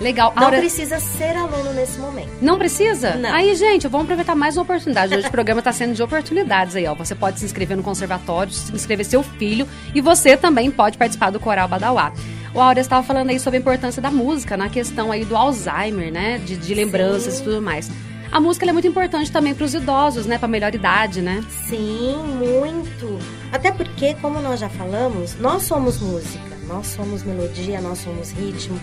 [0.00, 0.32] Legal.
[0.36, 2.30] Não Aura- precisa ser aluno nesse momento.
[2.40, 3.16] Não precisa?
[3.16, 3.34] Não.
[3.34, 5.12] Aí, gente, vamos aproveitar mais uma oportunidade.
[5.12, 6.94] Hoje o programa está sendo de oportunidades aí, ó.
[6.94, 11.30] Você pode se inscrever no conservatório, se inscrever seu filho e você também pode participar
[11.30, 12.12] do Coral Badauá.
[12.54, 16.12] O Áurea estava falando aí sobre a importância da música na questão aí do Alzheimer,
[16.12, 16.38] né?
[16.38, 17.90] De, de lembranças e tudo mais.
[18.30, 20.36] A música é muito importante também para os idosos, né?
[20.38, 21.42] Para melhor idade, né?
[21.66, 23.18] Sim, muito.
[23.50, 28.78] Até porque, como nós já falamos, nós somos música, nós somos melodia, nós somos ritmo.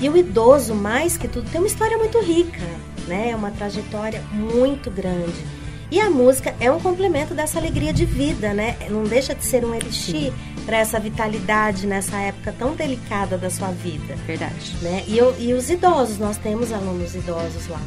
[0.00, 2.60] E o idoso, mais que tudo, tem uma história muito rica,
[3.08, 3.30] né?
[3.30, 5.42] É uma trajetória muito grande.
[5.90, 8.76] E a música é um complemento dessa alegria de vida, né?
[8.90, 10.32] Não deixa de ser um elixir
[10.66, 14.16] para essa vitalidade nessa época tão delicada da sua vida.
[14.26, 14.74] Verdade.
[14.82, 15.02] né?
[15.06, 17.80] E, eu- e os idosos, nós temos alunos idosos lá.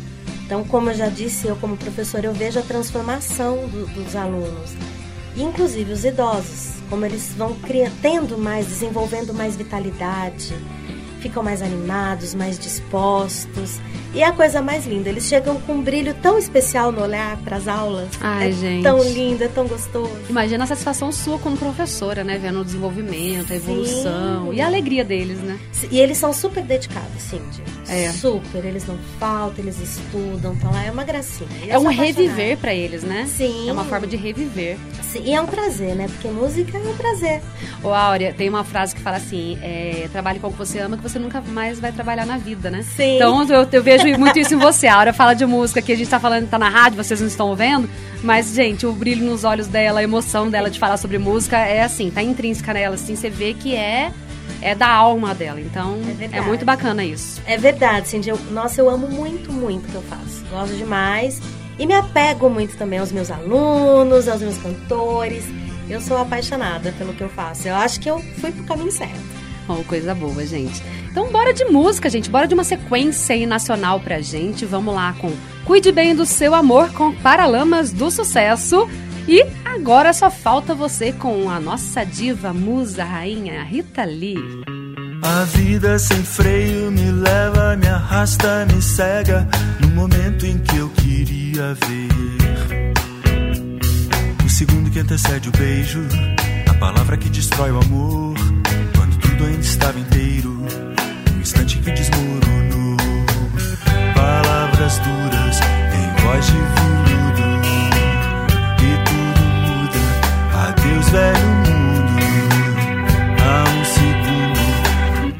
[0.46, 4.72] Então, como eu já disse, eu como professora, eu vejo a transformação do- dos alunos.
[5.36, 10.54] Inclusive os idosos, como eles vão cria- tendo mais, desenvolvendo mais vitalidade,
[11.20, 13.80] ficam mais animados, mais dispostos.
[14.16, 17.36] E é a coisa mais linda, eles chegam com um brilho tão especial no olhar
[17.44, 18.08] para as aulas.
[18.22, 18.84] Ai, é gente.
[18.84, 20.10] tão lindo, é tão gostoso.
[20.30, 22.38] Imagina a satisfação sua como professora, né?
[22.38, 24.54] Vendo o desenvolvimento, a evolução Sim.
[24.54, 25.60] e a alegria deles, né?
[25.92, 27.62] E eles são super dedicados, Cindy.
[27.90, 28.10] É.
[28.14, 31.50] Super, eles não faltam, eles estudam, estão lá, é uma gracinha.
[31.68, 32.04] É um sou apaixonada.
[32.06, 33.28] reviver pra eles, né?
[33.28, 33.68] Sim.
[33.70, 34.78] É uma forma de reviver.
[35.04, 36.08] Sim, E é um prazer, né?
[36.08, 37.42] Porque música é um prazer.
[37.84, 40.96] Ô, Áurea, tem uma frase que fala assim: é, trabalhe com o que você ama,
[40.96, 42.82] que você nunca mais vai trabalhar na vida, né?
[42.96, 43.18] Sim.
[43.18, 44.88] Então eu, eu vejo muito isso em você.
[44.88, 47.28] A Áurea fala de música que a gente tá falando, tá na rádio, vocês não
[47.28, 47.90] estão vendo.
[48.24, 51.84] Mas, gente, o brilho nos olhos dela, a emoção dela de falar sobre música é
[51.84, 54.12] assim, tá intrínseca nela, assim, você vê que é,
[54.62, 55.60] é da alma dela.
[55.60, 56.00] Então,
[56.32, 57.42] É é, muito bacana isso.
[57.46, 58.30] É verdade, Cindy.
[58.30, 60.44] Eu, nossa, eu amo muito, muito o que eu faço.
[60.50, 61.42] Gosto demais.
[61.78, 65.44] E me apego muito também aos meus alunos, aos meus cantores.
[65.90, 67.68] Eu sou apaixonada pelo que eu faço.
[67.68, 69.35] Eu acho que eu fui pro caminho certo.
[69.68, 70.82] Oh, coisa boa, gente.
[71.10, 72.30] Então, bora de música, gente.
[72.30, 74.66] Bora de uma sequência aí nacional pra gente.
[74.66, 75.32] Vamos lá com
[75.66, 78.88] Cuide Bem do Seu Amor com Paralamas do Sucesso.
[79.28, 84.38] E agora só falta você com a nossa diva, musa, rainha Rita Lee.
[85.24, 89.48] A vida sem freio me leva, me arrasta, me cega
[89.80, 92.94] no momento em que eu queria ver.
[94.46, 96.02] O segundo que antecede o beijo,
[96.70, 98.36] a palavra que destrói o amor,
[99.76, 100.52] estava inteiro,
[101.36, 102.96] o instante que desmoronou.
[104.16, 105.60] Palavras duras
[105.94, 107.48] em voz de veludo,
[108.80, 110.04] e tudo muda.
[110.70, 112.16] Adeus, velho mundo.
[113.44, 114.64] Há um segundo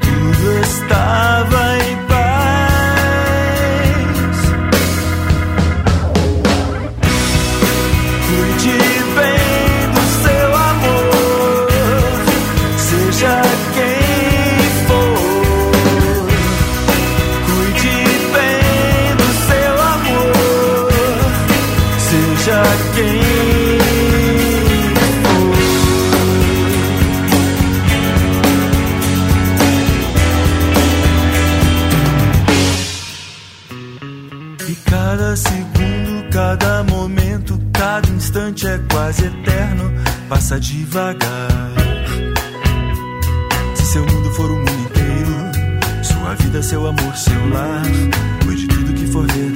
[0.00, 1.75] tudo estava
[40.46, 41.74] passa devagar.
[43.74, 47.82] Se seu mundo for o mundo inteiro, sua vida, seu amor, seu lar,
[48.44, 49.55] cuide tudo que for verdadeiro,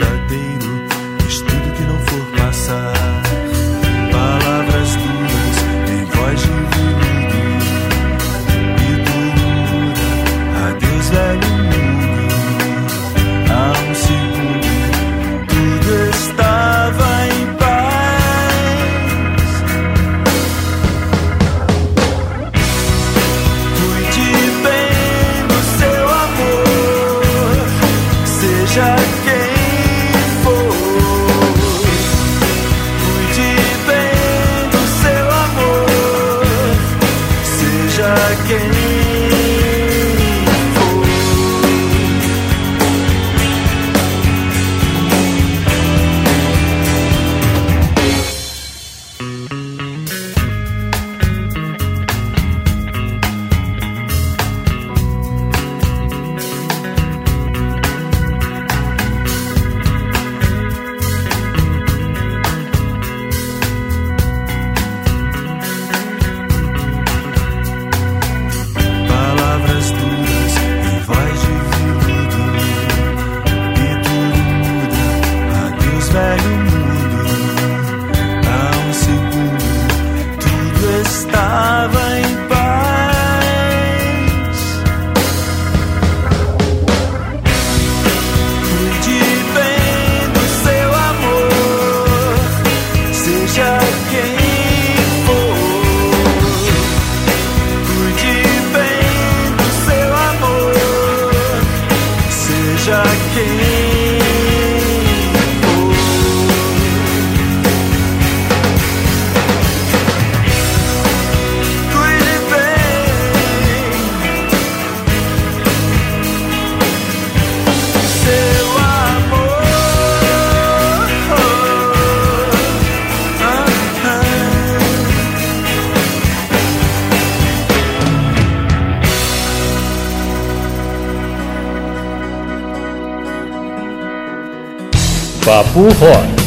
[135.50, 136.39] Papo Rock.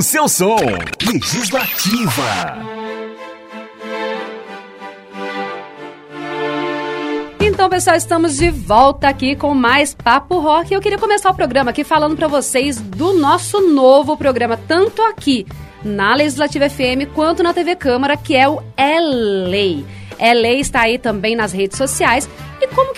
[0.00, 0.56] O seu som.
[1.12, 2.56] Legislativa.
[7.38, 10.72] Então, pessoal, estamos de volta aqui com mais Papo Rock.
[10.72, 15.46] Eu queria começar o programa aqui falando para vocês do nosso novo programa, tanto aqui
[15.84, 19.84] na Legislativa FM quanto na TV Câmara, que é o LA.
[20.18, 22.26] LA está aí também nas redes sociais.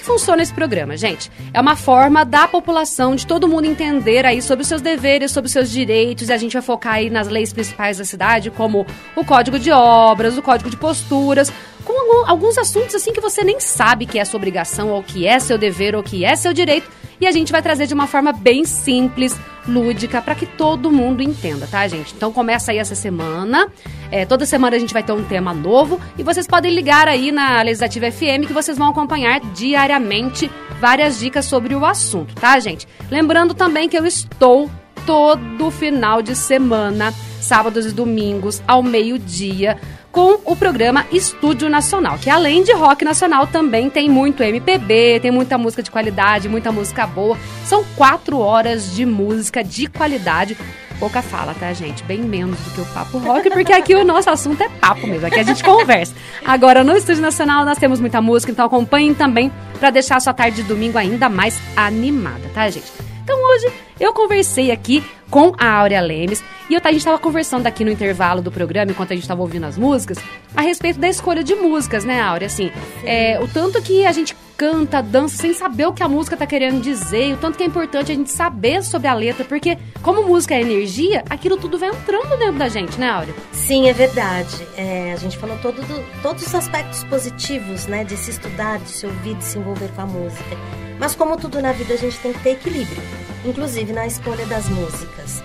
[0.02, 1.30] Que funciona esse programa, gente?
[1.54, 5.46] É uma forma da população, de todo mundo entender aí sobre os seus deveres, sobre
[5.46, 8.84] os seus direitos, e a gente vai focar aí nas leis principais da cidade, como
[9.14, 11.52] o Código de Obras, o Código de Posturas,
[11.82, 15.38] com alguns assuntos assim que você nem sabe que é sua obrigação, ou que é
[15.38, 16.90] seu dever, ou que é seu direito,
[17.20, 21.22] e a gente vai trazer de uma forma bem simples, lúdica, para que todo mundo
[21.22, 22.12] entenda, tá, gente?
[22.16, 23.70] Então começa aí essa semana.
[24.10, 27.30] É, toda semana a gente vai ter um tema novo e vocês podem ligar aí
[27.30, 30.50] na Legislativa FM que vocês vão acompanhar diariamente
[30.80, 32.88] várias dicas sobre o assunto, tá, gente?
[33.08, 34.68] Lembrando também que eu estou
[35.06, 39.78] todo final de semana, sábados e domingos, ao meio-dia,
[40.12, 45.30] com o programa Estúdio Nacional, que além de rock nacional também tem muito MPB, tem
[45.30, 47.38] muita música de qualidade, muita música boa.
[47.64, 50.56] São quatro horas de música de qualidade.
[51.00, 52.04] Pouca fala, tá, gente?
[52.04, 55.26] Bem menos do que o papo rock, porque aqui o nosso assunto é papo mesmo,
[55.26, 56.14] aqui a gente conversa.
[56.44, 60.34] Agora, no Estúdio Nacional, nós temos muita música, então acompanhem também para deixar a sua
[60.34, 63.11] tarde de domingo ainda mais animada, tá, gente?
[63.22, 67.66] Então hoje eu conversei aqui com a Áurea Lemes e eu, a gente estava conversando
[67.66, 70.18] aqui no intervalo do programa, enquanto a gente estava ouvindo as músicas,
[70.56, 72.46] a respeito da escolha de músicas, né, Áurea?
[72.46, 72.70] Assim,
[73.04, 76.46] é, o tanto que a gente canta, dança sem saber o que a música tá
[76.46, 79.76] querendo dizer, e o tanto que é importante a gente saber sobre a letra, porque
[80.02, 83.34] como música é energia, aquilo tudo vai entrando dentro da gente, né, Áurea?
[83.52, 84.56] Sim, é verdade.
[84.76, 88.90] É, a gente falou todo do- todos os aspectos positivos, né, de se estudar, de
[88.90, 90.56] se ouvir, de se envolver com a música.
[91.02, 93.02] Mas como tudo na vida, a gente tem que ter equilíbrio,
[93.44, 95.42] inclusive na escolha das músicas.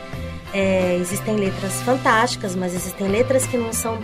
[0.54, 3.98] É, existem letras fantásticas, mas existem letras que não são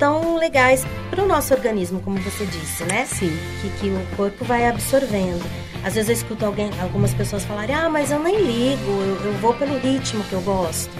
[0.00, 3.06] tão legais para o nosso organismo, como você disse, né?
[3.06, 3.30] Sim.
[3.62, 5.48] Que, que o corpo vai absorvendo.
[5.84, 9.32] Às vezes eu escuto alguém, algumas pessoas falarem, ah, mas eu nem ligo, eu, eu
[9.34, 10.90] vou pelo ritmo que eu gosto.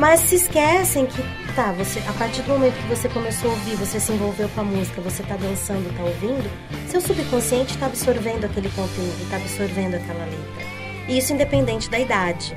[0.00, 1.22] Mas se esquecem que,
[1.54, 4.62] tá, você, a partir do momento que você começou a ouvir, você se envolveu com
[4.62, 6.50] a música, você tá dançando, tá ouvindo,
[6.88, 10.64] seu subconsciente está absorvendo aquele conteúdo, está absorvendo aquela letra.
[11.06, 12.56] E isso independente da idade.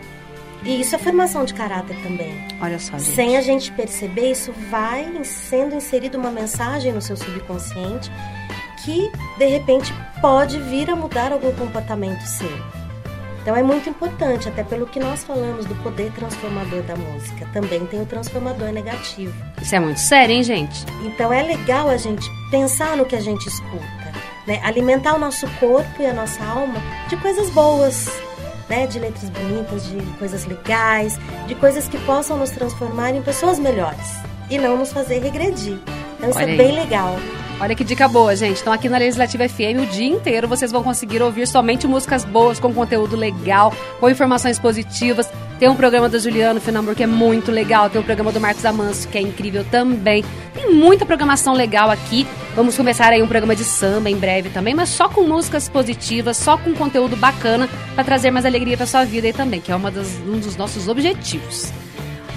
[0.64, 2.48] E isso é formação de caráter também.
[2.62, 3.14] Olha só, gente.
[3.14, 8.10] Sem a gente perceber, isso vai sendo inserida uma mensagem no seu subconsciente
[8.86, 12.83] que, de repente, pode vir a mudar algum comportamento seu.
[13.44, 17.46] Então é muito importante, até pelo que nós falamos do poder transformador da música.
[17.52, 19.34] Também tem o transformador negativo.
[19.62, 20.86] Isso é muito sério, hein, gente?
[21.04, 24.14] Então é legal a gente pensar no que a gente escuta,
[24.48, 24.62] né?
[24.64, 28.10] Alimentar o nosso corpo e a nossa alma de coisas boas,
[28.70, 28.88] né?
[28.88, 34.08] De letras bonitas, de coisas legais, de coisas que possam nos transformar em pessoas melhores
[34.50, 35.80] e não nos fazer regredir.
[36.18, 36.58] Então isso Olha é aí.
[36.58, 37.18] bem legal.
[37.60, 38.60] Olha que dica boa, gente.
[38.60, 42.60] Então aqui na Legislativa FM o dia inteiro vocês vão conseguir ouvir somente músicas boas,
[42.60, 43.72] com conteúdo legal,
[44.02, 45.30] com informações positivas.
[45.60, 48.66] Tem um programa do Juliano Finamor que é muito legal, tem o programa do Marcos
[48.66, 50.26] Amanso que é incrível também.
[50.54, 52.28] Tem muita programação legal aqui.
[52.54, 56.36] Vamos começar aí um programa de samba em breve também, mas só com músicas positivas,
[56.36, 59.78] só com conteúdo bacana para trazer mais alegria para sua vida aí também, que é
[59.78, 61.72] das- um dos nossos objetivos.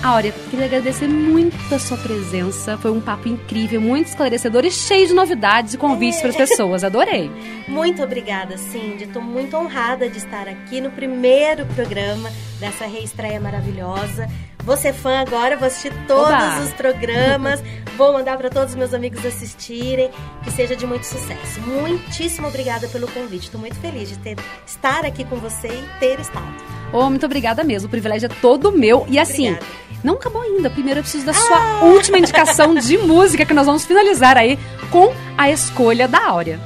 [0.02, 2.77] Áurea, queria agradecer muito a sua presença.
[2.78, 6.85] Foi um papo incrível, muito esclarecedor e cheio de novidades e convites para as pessoas.
[6.85, 7.31] Adorei.
[7.66, 9.05] Muito obrigada, Cindy.
[9.05, 14.28] Estou muito honrada de estar aqui no primeiro programa dessa reestreia maravilhosa.
[14.62, 16.60] Vou ser fã agora, vou assistir todos Oba!
[16.60, 17.62] os programas,
[17.97, 20.10] vou mandar para todos os meus amigos assistirem,
[20.43, 21.60] que seja de muito sucesso.
[21.60, 23.44] Muitíssimo obrigada pelo convite.
[23.44, 24.36] Estou muito feliz de ter,
[24.66, 26.55] estar aqui com você e ter estado.
[26.93, 27.86] Oh, muito obrigada mesmo.
[27.86, 29.06] O privilégio é todo meu.
[29.09, 29.86] E assim, Obrigada.
[30.07, 30.70] Não acabou ainda.
[30.70, 34.59] Primeiro eu preciso da sua última indicação de música que nós vamos finalizar aí
[34.91, 36.59] com a escolha da Áurea.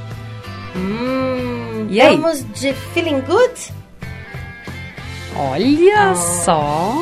[0.77, 2.17] Hum, E aí?
[2.17, 3.73] Vamos de Feeling Good?
[5.37, 6.15] Olha Oh.
[6.17, 6.95] só!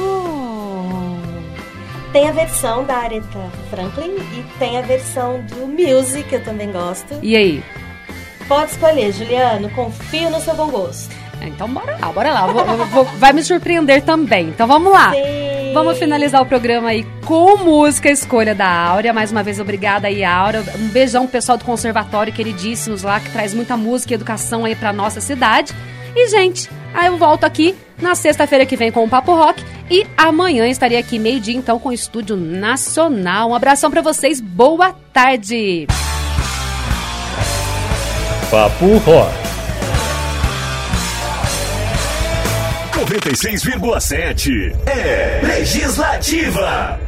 [2.13, 6.73] Tem a versão da Aretha Franklin e tem a versão do Music, que eu também
[6.73, 7.15] gosto.
[7.23, 7.63] E aí?
[8.49, 9.69] Pode escolher, Juliano.
[9.71, 11.15] Confio no seu bom gosto.
[11.43, 12.47] Então bora lá, bora lá.
[12.47, 14.49] Vou- vou- vai me surpreender também.
[14.49, 15.13] Então vamos lá.
[15.13, 15.73] Sim.
[15.75, 19.13] Vamos finalizar o programa aí com música escolha da Áurea.
[19.13, 20.65] Mais uma vez, obrigada aí, Áurea.
[20.79, 24.75] Um beijão pro pessoal do conservatório, queridíssimos lá, que traz muita música e educação aí
[24.75, 25.73] pra nossa cidade.
[26.17, 29.63] E, gente, aí eu volto aqui na sexta-feira que vem com o Papo Rock.
[29.91, 33.51] E amanhã estarei aqui meio-dia, então, com o Estúdio Nacional.
[33.51, 35.87] Um abração pra vocês, boa tarde!
[38.51, 39.48] Papo Rock.
[43.09, 47.01] 96,7 é Legislativa.